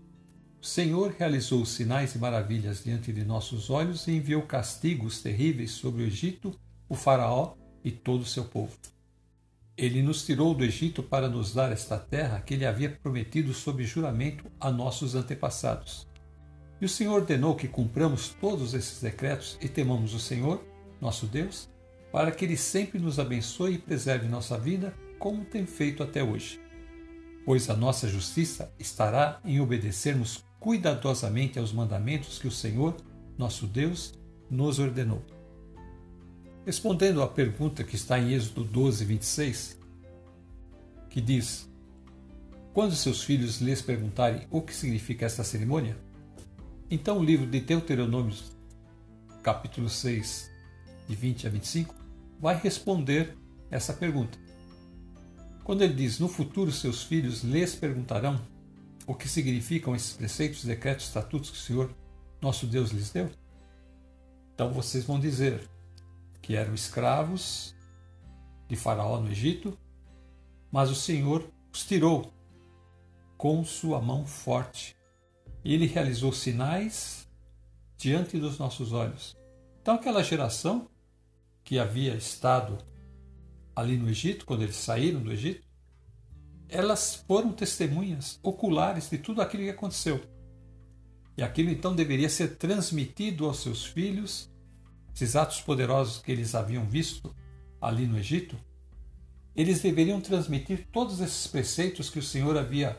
O 0.61 0.65
Senhor 0.65 1.15
realizou 1.17 1.65
sinais 1.65 2.13
e 2.13 2.19
maravilhas 2.19 2.83
diante 2.83 3.11
de 3.11 3.25
nossos 3.25 3.71
olhos 3.71 4.07
e 4.07 4.11
enviou 4.11 4.43
castigos 4.43 5.23
terríveis 5.23 5.71
sobre 5.71 6.03
o 6.03 6.05
Egito, 6.05 6.53
o 6.87 6.93
Faraó 6.93 7.55
e 7.83 7.91
todo 7.91 8.21
o 8.21 8.27
seu 8.27 8.45
povo. 8.45 8.77
Ele 9.75 10.03
nos 10.03 10.23
tirou 10.23 10.53
do 10.53 10.63
Egito 10.63 11.01
para 11.01 11.27
nos 11.27 11.51
dar 11.51 11.71
esta 11.71 11.97
terra 11.97 12.41
que 12.41 12.53
ele 12.53 12.65
havia 12.65 12.91
prometido 12.91 13.55
sob 13.55 13.83
juramento 13.83 14.45
a 14.59 14.69
nossos 14.69 15.15
antepassados. 15.15 16.07
E 16.79 16.85
o 16.85 16.89
Senhor 16.89 17.15
ordenou 17.15 17.55
que 17.55 17.67
cumpramos 17.67 18.29
todos 18.39 18.75
esses 18.75 19.01
decretos 19.01 19.57
e 19.59 19.67
temamos 19.67 20.13
o 20.13 20.19
Senhor, 20.19 20.63
nosso 21.03 21.27
Deus, 21.27 21.69
para 22.11 22.31
que 22.31 22.45
Ele 22.45 22.57
sempre 22.57 22.97
nos 22.97 23.19
abençoe 23.19 23.73
e 23.73 23.77
preserve 23.77 24.27
nossa 24.27 24.57
vida, 24.57 24.93
como 25.19 25.43
tem 25.43 25.65
feito 25.65 26.01
até 26.01 26.23
hoje. 26.23 26.59
Pois 27.45 27.69
a 27.69 27.75
nossa 27.75 28.07
justiça 28.07 28.73
estará 28.79 29.41
em 29.43 29.59
obedecermos 29.59 30.43
cuidadosamente 30.59 31.59
aos 31.59 31.73
mandamentos 31.73 32.39
que 32.39 32.47
o 32.47 32.51
Senhor, 32.51 32.95
nosso 33.37 33.67
Deus, 33.67 34.13
nos 34.49 34.79
ordenou. 34.79 35.21
Respondendo 36.65 37.21
à 37.21 37.27
pergunta 37.27 37.83
que 37.83 37.95
está 37.95 38.17
em 38.17 38.31
Êxodo 38.31 38.63
12, 38.63 39.03
26, 39.03 39.79
que 41.09 41.19
diz: 41.19 41.69
Quando 42.71 42.95
seus 42.95 43.21
filhos 43.21 43.59
lhes 43.59 43.81
perguntarem 43.81 44.47
o 44.49 44.61
que 44.61 44.73
significa 44.73 45.25
esta 45.25 45.43
cerimônia, 45.43 45.97
então 46.89 47.17
o 47.17 47.23
livro 47.23 47.45
de 47.45 47.59
Deuteronômio, 47.59 48.33
capítulo 49.41 49.89
6, 49.89 50.52
de 51.07 51.15
20 51.15 51.47
a 51.47 51.49
25, 51.49 51.95
vai 52.39 52.55
responder 52.55 53.37
essa 53.69 53.93
pergunta. 53.93 54.37
Quando 55.63 55.81
ele 55.81 55.93
diz: 55.93 56.19
No 56.19 56.27
futuro 56.27 56.71
seus 56.71 57.03
filhos 57.03 57.43
lhes 57.43 57.75
perguntarão 57.75 58.39
o 59.05 59.13
que 59.13 59.27
significam 59.27 59.95
esses 59.95 60.13
preceitos, 60.13 60.63
decretos, 60.63 61.07
estatutos 61.07 61.49
que 61.49 61.57
o 61.57 61.61
Senhor, 61.61 61.93
nosso 62.41 62.65
Deus, 62.65 62.91
lhes 62.91 63.11
deu, 63.11 63.29
então 64.53 64.71
vocês 64.71 65.03
vão 65.03 65.19
dizer 65.19 65.67
que 66.41 66.55
eram 66.55 66.73
escravos 66.73 67.75
de 68.67 68.75
Faraó 68.75 69.19
no 69.19 69.31
Egito, 69.31 69.77
mas 70.71 70.89
o 70.89 70.95
Senhor 70.95 71.49
os 71.71 71.85
tirou 71.85 72.31
com 73.37 73.63
sua 73.63 73.99
mão 73.99 74.25
forte. 74.25 74.95
Ele 75.65 75.87
realizou 75.87 76.31
sinais 76.31 77.27
diante 77.97 78.37
dos 78.37 78.59
nossos 78.59 78.91
olhos. 78.91 79.35
Então, 79.81 79.95
aquela 79.95 80.23
geração 80.23 80.87
que 81.63 81.79
havia 81.79 82.15
estado 82.15 82.77
ali 83.75 83.97
no 83.97 84.09
Egito, 84.09 84.45
quando 84.45 84.63
eles 84.63 84.75
saíram 84.75 85.21
do 85.21 85.31
Egito, 85.31 85.65
elas 86.69 87.15
foram 87.27 87.51
testemunhas 87.51 88.39
oculares 88.43 89.09
de 89.09 89.17
tudo 89.17 89.41
aquilo 89.41 89.63
que 89.63 89.69
aconteceu. 89.69 90.21
E 91.37 91.43
aquilo 91.43 91.69
então 91.69 91.95
deveria 91.95 92.29
ser 92.29 92.57
transmitido 92.57 93.45
aos 93.45 93.59
seus 93.59 93.85
filhos, 93.85 94.51
esses 95.13 95.35
atos 95.35 95.61
poderosos 95.61 96.21
que 96.21 96.31
eles 96.31 96.55
haviam 96.55 96.85
visto 96.85 97.35
ali 97.81 98.05
no 98.05 98.17
Egito, 98.17 98.57
eles 99.55 99.81
deveriam 99.81 100.19
transmitir 100.19 100.87
todos 100.91 101.19
esses 101.21 101.47
preceitos 101.47 102.09
que 102.09 102.19
o 102.19 102.23
Senhor 102.23 102.57
havia 102.57 102.97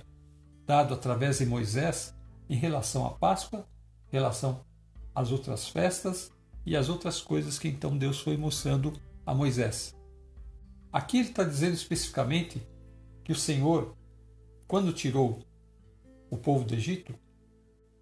dado 0.66 0.94
através 0.94 1.38
de 1.38 1.46
Moisés 1.46 2.14
em 2.48 2.56
relação 2.56 3.06
à 3.06 3.10
Páscoa, 3.10 3.66
em 4.08 4.12
relação 4.12 4.64
às 5.14 5.30
outras 5.32 5.68
festas 5.68 6.33
e 6.66 6.76
às 6.76 6.88
outras 6.88 7.20
coisas 7.20 7.58
que 7.58 7.68
então 7.68 7.96
Deus 7.96 8.20
foi 8.20 8.36
mostrando 8.36 8.92
a 9.26 9.34
Moisés. 9.34 9.94
Aqui 10.92 11.18
ele 11.18 11.28
está 11.28 11.44
dizendo 11.44 11.74
especificamente 11.74 12.62
que 13.22 13.32
o 13.32 13.36
Senhor, 13.36 13.96
quando 14.66 14.92
tirou 14.92 15.42
o 16.30 16.36
povo 16.36 16.64
do 16.64 16.74
Egito, 16.74 17.14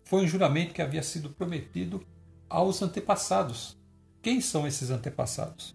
foi 0.05 0.25
um 0.25 0.29
juramento 0.29 0.75
que 0.75 0.83
havia 0.83 1.03
sido 1.03 1.31
prometido 1.31 2.05
aos 2.48 2.83
antepassados. 2.83 3.79
Quem 4.20 4.40
são 4.40 4.66
esses 4.66 4.90
antepassados? 4.90 5.75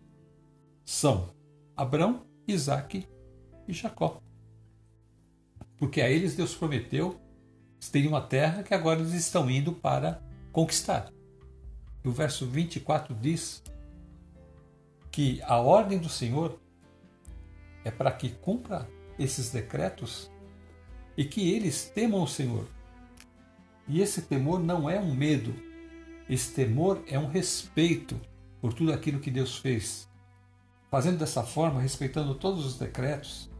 São 0.85 1.33
Abraão, 1.75 2.25
Isaac 2.47 3.07
e 3.67 3.73
Jacó. 3.73 4.21
Porque 5.75 6.01
a 6.01 6.09
eles 6.09 6.35
Deus 6.35 6.55
prometeu 6.55 7.19
terem 7.91 8.09
uma 8.09 8.21
terra 8.21 8.63
que 8.63 8.73
agora 8.73 8.99
eles 8.99 9.13
estão 9.13 9.49
indo 9.49 9.71
para 9.73 10.21
conquistar. 10.51 11.11
O 12.07 12.11
verso 12.11 12.45
24 12.45 13.13
diz 13.13 13.61
que 15.11 15.41
a 15.43 15.57
ordem 15.57 15.97
do 15.97 16.07
Senhor 16.07 16.57
é 17.83 17.91
para 17.91 18.13
que 18.13 18.29
cumpra 18.29 18.89
esses 19.19 19.51
decretos 19.51 20.31
e 21.17 21.25
que 21.25 21.51
eles 21.51 21.91
temam 21.93 22.23
o 22.23 22.27
Senhor. 22.27 22.65
E 23.89 23.99
esse 23.99 24.21
temor 24.21 24.57
não 24.57 24.89
é 24.89 24.97
um 24.97 25.13
medo, 25.13 25.53
esse 26.29 26.53
temor 26.53 27.03
é 27.09 27.19
um 27.19 27.27
respeito 27.27 28.17
por 28.61 28.71
tudo 28.73 28.93
aquilo 28.93 29.19
que 29.19 29.29
Deus 29.29 29.57
fez. 29.57 30.09
Fazendo 30.89 31.17
dessa 31.17 31.43
forma, 31.43 31.81
respeitando 31.81 32.35
todos 32.35 32.65
os 32.65 32.79
decretos 32.79 33.51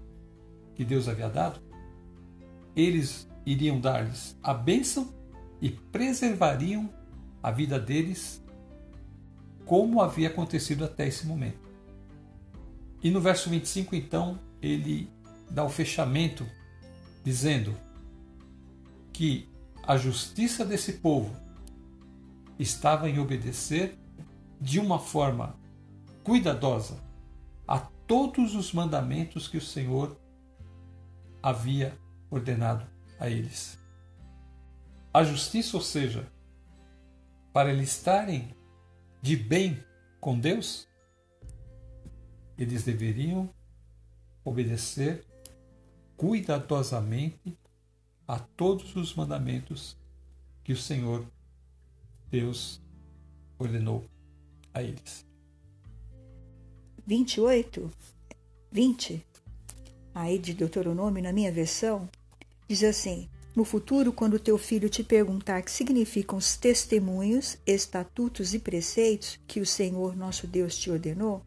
que 0.73 0.85
Deus 0.85 1.09
havia 1.09 1.27
dado, 1.27 1.59
eles 2.73 3.29
iriam 3.45 3.77
dar-lhes 3.77 4.37
a 4.41 4.53
bênção 4.53 5.13
e 5.61 5.69
preservariam 5.69 6.96
a 7.47 7.51
vida 7.51 7.79
deles 7.79 8.43
como 9.65 10.01
havia 10.01 10.27
acontecido 10.27 10.83
até 10.83 11.07
esse 11.07 11.25
momento. 11.25 11.65
E 13.01 13.09
no 13.09 13.21
verso 13.21 13.49
25, 13.49 13.95
então, 13.95 14.37
ele 14.61 15.09
dá 15.49 15.63
o 15.63 15.69
fechamento 15.69 16.45
dizendo 17.23 17.73
que 19.13 19.47
a 19.81 19.95
justiça 19.95 20.65
desse 20.65 20.93
povo 20.93 21.33
estava 22.59 23.09
em 23.09 23.17
obedecer 23.17 23.97
de 24.59 24.77
uma 24.77 24.99
forma 24.99 25.57
cuidadosa 26.25 27.01
a 27.65 27.79
todos 27.79 28.55
os 28.55 28.73
mandamentos 28.73 29.47
que 29.47 29.57
o 29.57 29.61
Senhor 29.61 30.19
havia 31.41 31.97
ordenado 32.29 32.85
a 33.17 33.29
eles. 33.29 33.79
A 35.13 35.23
justiça, 35.23 35.77
ou 35.77 35.83
seja, 35.83 36.29
para 37.57 37.73
eles 37.73 37.89
estarem 37.89 38.55
de 39.19 39.35
bem 39.35 39.83
com 40.21 40.39
Deus, 40.39 40.87
eles 42.55 42.83
deveriam 42.83 43.49
obedecer 44.45 45.25
cuidadosamente 46.15 47.57
a 48.27 48.37
todos 48.37 48.95
os 48.95 49.15
mandamentos 49.15 49.97
que 50.63 50.71
o 50.71 50.77
Senhor 50.77 51.25
Deus 52.29 52.79
ordenou 53.57 54.05
a 54.71 54.83
eles. 54.83 55.25
28, 57.07 57.91
20, 58.71 59.25
aí 60.13 60.37
de 60.37 60.53
Deuteronômio, 60.53 61.23
na 61.23 61.33
minha 61.33 61.51
versão, 61.51 62.07
diz 62.67 62.83
assim: 62.83 63.27
No 63.57 63.63
futuro, 63.63 64.13
quando 64.13 64.37
teu 64.37 64.55
filho 64.55 64.87
te 64.87 65.03
perguntar 65.03 65.63
que 65.63 65.71
significam 65.71 66.37
os 66.37 66.55
testemunhos, 66.55 67.57
estatutos 67.65 68.53
e 68.53 68.59
preceitos 68.59 69.39
que 69.47 69.59
o 69.59 69.65
Senhor 69.65 70.15
nosso 70.15 70.45
Deus 70.45 70.77
te 70.77 70.91
ordenou, 70.91 71.41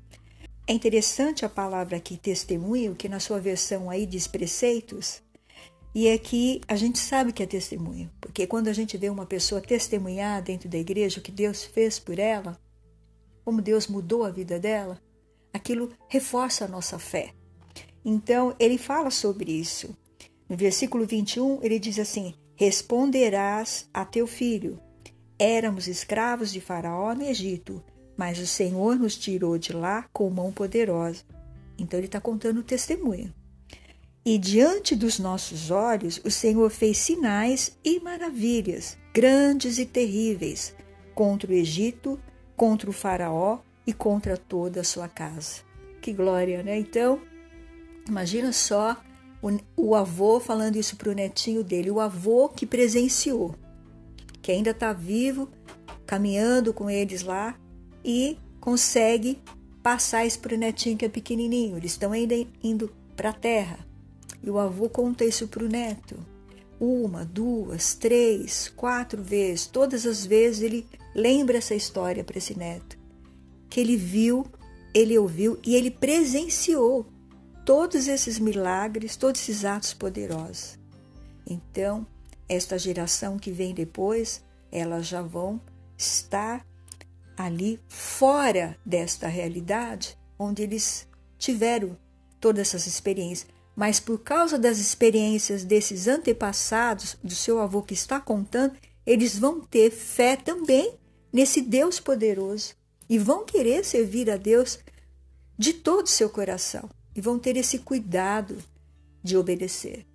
é 0.67 0.73
interessante 0.73 1.45
a 1.45 1.49
palavra 1.49 1.99
aqui 1.99 2.17
testemunho, 2.17 2.97
que 2.97 3.09
na 3.09 3.21
sua 3.21 3.39
versão 3.39 3.89
aí 3.89 4.07
diz 4.07 4.27
preceitos, 4.27 5.23
e 5.95 6.09
é 6.09 6.19
que 6.19 6.61
a 6.67 6.75
gente 6.75 6.99
sabe 6.99 7.33
que 7.33 7.45
é 7.45 7.47
testemunho, 7.47 8.11
porque 8.21 8.45
quando 8.45 8.67
a 8.67 8.73
gente 8.73 8.97
vê 8.97 9.09
uma 9.09 9.25
pessoa 9.25 9.61
testemunhar 9.61 10.43
dentro 10.43 10.69
da 10.69 10.79
igreja 10.79 11.21
o 11.21 11.23
que 11.23 11.31
Deus 11.31 11.63
fez 11.63 12.01
por 12.01 12.19
ela, 12.19 12.59
como 13.45 13.63
Deus 13.63 13.87
mudou 13.87 14.25
a 14.25 14.31
vida 14.31 14.59
dela, 14.59 15.01
aquilo 15.53 15.93
reforça 16.09 16.65
a 16.65 16.69
nossa 16.69 16.99
fé. 16.99 17.33
Então, 18.05 18.53
ele 18.59 18.79
fala 18.79 19.13
sobre 19.13 19.53
isso. 19.53 19.97
No 20.51 20.57
versículo 20.57 21.07
21, 21.07 21.61
ele 21.63 21.79
diz 21.79 21.97
assim: 22.01 22.35
Responderás 22.57 23.89
a 23.95 24.05
teu 24.05 24.27
filho: 24.27 24.81
Éramos 25.39 25.87
escravos 25.87 26.51
de 26.51 26.61
Faraó 26.61 27.15
no 27.15 27.23
Egito, 27.23 27.81
mas 28.17 28.41
o 28.41 28.47
Senhor 28.49 28.97
nos 28.97 29.17
tirou 29.17 29.57
de 29.57 29.73
lá 29.73 30.09
com 30.13 30.29
mão 30.29 30.51
poderosa. 30.51 31.23
Então, 31.79 32.01
ele 32.01 32.07
está 32.07 32.21
contando 32.21 32.59
o 32.59 32.65
testemunho. 32.65 33.33
E 34.25 34.37
diante 34.37 34.97
dos 34.97 35.21
nossos 35.21 35.71
olhos, 35.71 36.21
o 36.25 36.31
Senhor 36.31 36.69
fez 36.69 36.99
sinais 36.99 37.79
e 37.85 38.01
maravilhas, 38.01 38.99
grandes 39.15 39.79
e 39.79 39.87
terríveis, 39.87 40.75
contra 41.15 41.51
o 41.51 41.55
Egito, 41.55 42.21
contra 42.57 42.91
o 42.91 42.93
Faraó 42.93 43.61
e 43.87 43.93
contra 43.93 44.37
toda 44.37 44.81
a 44.81 44.85
sua 44.85 45.09
casa. 45.09 45.61
Que 46.03 46.13
glória, 46.13 46.63
né? 46.63 46.77
Então, 46.77 47.23
imagina 48.07 48.53
só 48.53 49.01
o, 49.43 49.59
o 49.77 49.95
avô 49.95 50.39
falando 50.39 50.77
isso 50.77 50.97
para 50.97 51.11
o 51.11 51.15
netinho 51.15 51.65
dele, 51.65 51.91
o 51.91 52.01
avô 52.01 52.49
que 52.49 52.67
presenciou, 52.67 53.55
que 54.43 54.53
ainda 54.53 54.71
está 54.71 54.93
vivo, 54.93 55.49
caminhando 56.07 56.73
com 56.73 56.91
eles 56.91 57.23
lá 57.23 57.59
e 58.05 58.37
consegue 58.61 59.39
passar 59.83 60.27
isso 60.27 60.41
para 60.41 60.55
o 60.55 60.59
netinho 60.59 60.97
que 60.97 61.05
é 61.05 61.09
pequenininho. 61.09 61.77
Eles 61.77 61.93
estão 61.93 62.13
ainda 62.13 62.35
indo 62.63 62.93
para 63.17 63.31
a 63.31 63.35
terra. 63.35 63.79
E 64.43 64.51
o 64.51 64.59
avô 64.59 64.89
conta 64.89 65.25
isso 65.25 65.49
para 65.49 65.65
o 65.65 65.69
neto. 65.69 66.17
Uma, 66.79 67.25
duas, 67.25 67.95
três, 67.95 68.73
quatro 68.75 69.23
vezes. 69.23 69.67
Todas 69.67 70.07
as 70.07 70.25
vezes 70.25 70.63
ele 70.63 70.87
lembra 71.15 71.59
essa 71.59 71.75
história 71.75 72.25
para 72.25 72.39
esse 72.39 72.59
neto. 72.59 72.99
Que 73.69 73.81
ele 73.81 73.97
viu, 73.97 74.47
ele 74.95 75.19
ouviu 75.19 75.59
e 75.65 75.75
ele 75.75 75.91
presenciou 75.91 77.07
todos 77.65 78.09
esses 78.09 78.39
milagres, 78.39 79.17
todos 79.17 79.41
esses 79.41 79.65
atos 79.65 79.95
poderosos. 79.95 80.79
Então, 81.47 82.07
esta 82.49 82.79
geração 82.79 83.39
que 83.39 83.51
vem 83.51 83.75
depois, 83.75 84.43
elas 84.71 85.07
já 85.07 85.23
vão 85.23 85.61
estar 85.97 86.67
ali 87.37 87.81
fora 87.89 88.77
desta 88.85 89.29
realidade 89.29 90.19
onde 90.39 90.63
eles 90.63 91.07
tiveram 91.39 91.97
todas 92.41 92.69
essas 92.69 92.87
experiências 92.87 93.49
mas 93.81 93.99
por 93.99 94.19
causa 94.19 94.59
das 94.59 94.79
experiências 94.79 95.65
desses 95.65 96.07
antepassados, 96.07 97.17
do 97.25 97.35
seu 97.35 97.61
avô 97.61 97.83
que 97.83 97.95
está 97.95 98.21
contando, 98.21 98.75
eles 99.07 99.39
vão 99.39 99.61
ter 99.61 99.91
fé 99.91 100.37
também 100.37 100.99
nesse 101.33 101.63
Deus 101.63 101.99
poderoso 101.99 102.75
e 103.09 103.19
vão 103.19 103.43
querer 103.43 103.83
servir 103.85 104.31
a 104.31 104.37
Deus 104.37 104.79
de 105.57 105.73
todo 105.73 106.05
o 106.05 106.11
seu 106.11 106.29
coração 106.29 106.91
e 107.21 107.23
vão 107.23 107.39
ter 107.39 107.55
esse 107.55 107.81
cuidado 107.81 108.57
de 109.23 109.37
obedecer. 109.37 110.07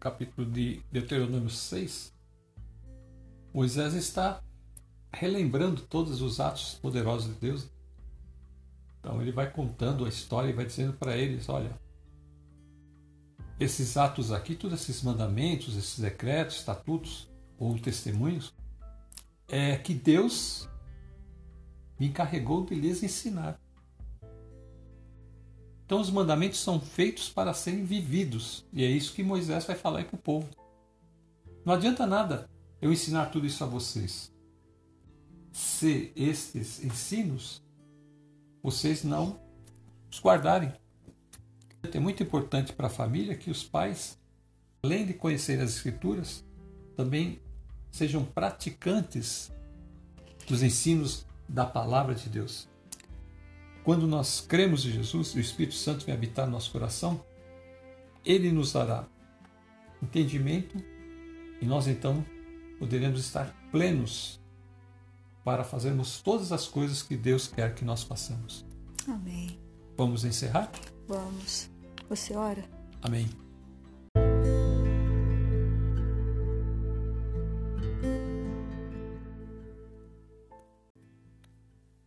Capítulo 0.00 0.50
de 0.50 0.82
Deuteronômio 0.90 1.48
6, 1.48 2.12
Moisés 3.54 3.94
está 3.94 4.42
relembrando 5.12 5.82
todos 5.82 6.20
os 6.20 6.40
atos 6.40 6.74
poderosos 6.74 7.32
de 7.32 7.38
Deus. 7.38 7.68
Então 8.98 9.22
ele 9.22 9.30
vai 9.30 9.48
contando 9.48 10.04
a 10.04 10.08
história 10.08 10.50
e 10.50 10.52
vai 10.52 10.66
dizendo 10.66 10.94
para 10.94 11.16
eles: 11.16 11.48
olha, 11.48 11.78
esses 13.60 13.96
atos 13.96 14.32
aqui, 14.32 14.56
todos 14.56 14.80
esses 14.80 15.00
mandamentos, 15.00 15.76
esses 15.76 16.00
decretos, 16.00 16.56
estatutos 16.56 17.30
ou 17.56 17.78
testemunhos, 17.78 18.52
é 19.46 19.76
que 19.76 19.94
Deus 19.94 20.68
me 22.00 22.08
encarregou 22.08 22.66
de 22.66 22.74
lhes 22.74 23.04
ensinar. 23.04 23.60
Então 25.86 26.00
os 26.00 26.10
mandamentos 26.10 26.58
são 26.58 26.80
feitos 26.80 27.28
para 27.28 27.54
serem 27.54 27.84
vividos, 27.84 28.66
e 28.72 28.84
é 28.84 28.88
isso 28.88 29.14
que 29.14 29.22
Moisés 29.22 29.64
vai 29.64 29.76
falar 29.76 30.04
para 30.04 30.16
o 30.16 30.18
povo. 30.18 30.48
Não 31.64 31.72
adianta 31.72 32.04
nada 32.04 32.50
eu 32.82 32.92
ensinar 32.92 33.26
tudo 33.26 33.46
isso 33.46 33.62
a 33.62 33.66
vocês. 33.68 34.34
Se 35.52 36.12
estes 36.16 36.84
ensinos 36.84 37.62
vocês 38.60 39.04
não 39.04 39.38
os 40.10 40.20
guardarem. 40.20 40.72
É 41.92 42.00
muito 42.00 42.20
importante 42.20 42.72
para 42.72 42.88
a 42.88 42.90
família 42.90 43.36
que 43.36 43.48
os 43.48 43.62
pais, 43.62 44.18
além 44.82 45.06
de 45.06 45.14
conhecer 45.14 45.60
as 45.60 45.70
Escrituras, 45.70 46.44
também 46.96 47.40
sejam 47.92 48.24
praticantes 48.24 49.52
dos 50.48 50.64
ensinos 50.64 51.24
da 51.48 51.64
palavra 51.64 52.12
de 52.12 52.28
Deus. 52.28 52.68
Quando 53.86 54.04
nós 54.08 54.40
cremos 54.40 54.84
em 54.84 54.90
Jesus, 54.90 55.32
o 55.36 55.38
Espírito 55.38 55.76
Santo 55.76 56.04
vem 56.04 56.12
habitar 56.12 56.44
no 56.44 56.50
nosso 56.50 56.72
coração, 56.72 57.24
ele 58.24 58.50
nos 58.50 58.72
dará 58.72 59.06
entendimento 60.02 60.76
e 61.62 61.64
nós 61.64 61.86
então 61.86 62.26
poderemos 62.80 63.20
estar 63.20 63.54
plenos 63.70 64.40
para 65.44 65.62
fazermos 65.62 66.20
todas 66.20 66.50
as 66.50 66.66
coisas 66.66 67.00
que 67.00 67.16
Deus 67.16 67.46
quer 67.46 67.76
que 67.76 67.84
nós 67.84 68.02
façamos. 68.02 68.66
Amém. 69.06 69.56
Vamos 69.96 70.24
encerrar? 70.24 70.68
Vamos. 71.06 71.70
Você 72.08 72.34
ora? 72.34 72.64
Amém. 73.00 73.45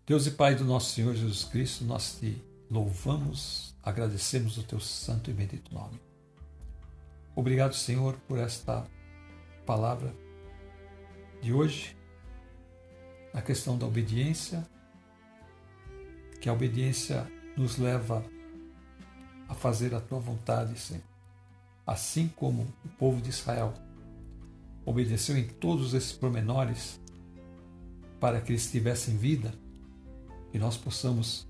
Deus 0.09 0.25
e 0.25 0.31
Pai 0.31 0.55
do 0.55 0.65
nosso 0.65 0.95
Senhor 0.95 1.13
Jesus 1.13 1.43
Cristo, 1.43 1.85
nós 1.85 2.17
te 2.19 2.41
louvamos, 2.67 3.75
agradecemos 3.83 4.57
o 4.57 4.63
teu 4.63 4.79
santo 4.79 5.29
e 5.29 5.33
bendito 5.35 5.71
nome. 5.71 6.01
Obrigado, 7.35 7.75
Senhor, 7.75 8.17
por 8.27 8.39
esta 8.39 8.87
palavra 9.67 10.11
de 11.43 11.53
hoje, 11.53 11.95
na 13.31 13.43
questão 13.43 13.77
da 13.77 13.85
obediência, 13.85 14.67
que 16.41 16.49
a 16.49 16.53
obediência 16.53 17.31
nos 17.55 17.77
leva 17.77 18.25
a 19.47 19.53
fazer 19.53 19.93
a 19.93 20.01
tua 20.01 20.17
vontade, 20.17 20.75
Senhor. 20.79 21.03
Assim 21.85 22.27
como 22.29 22.63
o 22.83 22.89
povo 22.97 23.21
de 23.21 23.29
Israel 23.29 23.75
obedeceu 24.83 25.37
em 25.37 25.47
todos 25.47 25.93
esses 25.93 26.13
pormenores 26.13 26.99
para 28.19 28.41
que 28.41 28.51
eles 28.53 28.71
tivessem 28.71 29.15
vida, 29.15 29.53
que 30.51 30.59
nós 30.59 30.77
possamos 30.77 31.47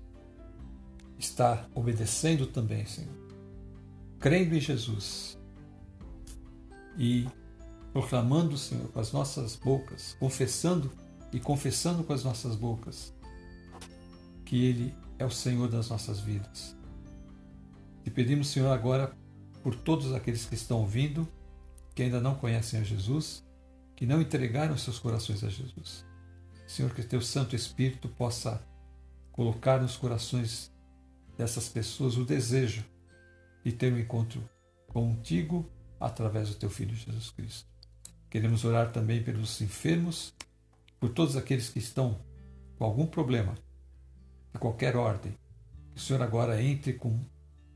estar 1.18 1.68
obedecendo 1.74 2.46
também, 2.46 2.86
Senhor, 2.86 3.14
crendo 4.18 4.54
em 4.54 4.60
Jesus 4.60 5.38
e 6.96 7.28
proclamando, 7.92 8.56
Senhor, 8.56 8.88
com 8.88 9.00
as 9.00 9.12
nossas 9.12 9.56
bocas, 9.56 10.16
confessando 10.18 10.90
e 11.32 11.38
confessando 11.38 12.04
com 12.04 12.12
as 12.12 12.24
nossas 12.24 12.56
bocas 12.56 13.12
que 14.44 14.64
Ele 14.64 14.94
é 15.18 15.24
o 15.24 15.30
Senhor 15.30 15.68
das 15.68 15.88
nossas 15.88 16.20
vidas. 16.20 16.76
Te 18.02 18.10
pedimos, 18.10 18.48
Senhor, 18.48 18.72
agora 18.72 19.14
por 19.62 19.74
todos 19.74 20.12
aqueles 20.14 20.46
que 20.46 20.54
estão 20.54 20.78
ouvindo, 20.78 21.28
que 21.94 22.02
ainda 22.02 22.20
não 22.20 22.34
conhecem 22.34 22.80
a 22.80 22.82
Jesus, 22.82 23.44
que 23.94 24.06
não 24.06 24.20
entregaram 24.20 24.76
seus 24.76 24.98
corações 24.98 25.44
a 25.44 25.48
Jesus. 25.48 26.04
Senhor, 26.66 26.94
que 26.94 27.02
teu 27.02 27.20
Santo 27.20 27.54
Espírito 27.54 28.08
possa 28.08 28.64
colocar 29.32 29.80
nos 29.80 29.96
corações 29.96 30.72
dessas 31.36 31.68
pessoas 31.68 32.16
o 32.16 32.24
desejo 32.24 32.84
de 33.64 33.72
ter 33.72 33.92
um 33.92 33.98
encontro 33.98 34.42
contigo 34.86 35.70
através 35.98 36.48
do 36.48 36.54
teu 36.54 36.70
Filho 36.70 36.94
Jesus 36.94 37.30
Cristo. 37.30 37.68
Queremos 38.28 38.64
orar 38.64 38.92
também 38.92 39.22
pelos 39.22 39.60
enfermos, 39.60 40.34
por 40.98 41.10
todos 41.10 41.36
aqueles 41.36 41.68
que 41.68 41.78
estão 41.78 42.20
com 42.78 42.84
algum 42.84 43.06
problema, 43.06 43.54
de 44.52 44.58
qualquer 44.58 44.96
ordem. 44.96 45.36
Que 45.92 45.98
o 45.98 46.00
Senhor 46.00 46.22
agora 46.22 46.62
entre 46.62 46.92
com 46.92 47.18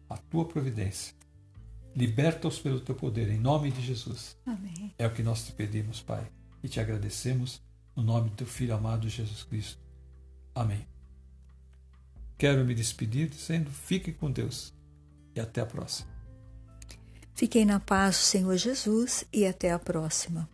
a 0.09 0.17
tua 0.17 0.47
providência. 0.47 1.15
Liberta-os 1.95 2.59
pelo 2.59 2.81
teu 2.81 2.95
poder, 2.95 3.29
em 3.31 3.39
nome 3.39 3.71
de 3.71 3.81
Jesus. 3.81 4.37
Amém. 4.47 4.95
É 4.99 5.07
o 5.07 5.13
que 5.13 5.23
nós 5.23 5.47
te 5.47 5.53
pedimos, 5.53 6.01
Pai, 6.01 6.27
e 6.63 6.69
te 6.69 6.81
agradecemos 6.81 7.63
no 7.95 8.03
nome 8.03 8.31
do 8.31 8.37
teu 8.37 8.47
Filho 8.47 8.75
amado 8.75 9.09
Jesus 9.09 9.43
Cristo. 9.45 9.81
Amém. 10.55 10.94
Quero 12.45 12.63
me 12.63 12.75
despedir 12.75 13.31
dizendo: 13.31 13.71
fique 13.71 14.13
com 14.13 14.31
Deus 14.31 14.71
e 15.35 15.41
até 15.41 15.63
a 15.63 15.67
próxima. 15.67 16.07
Fiquei 17.35 17.65
na 17.65 17.81
paz 17.81 18.17
Senhor 18.17 18.55
Jesus 18.59 19.25
e 19.33 19.47
até 19.47 19.73
a 19.73 19.79
próxima. 19.79 20.47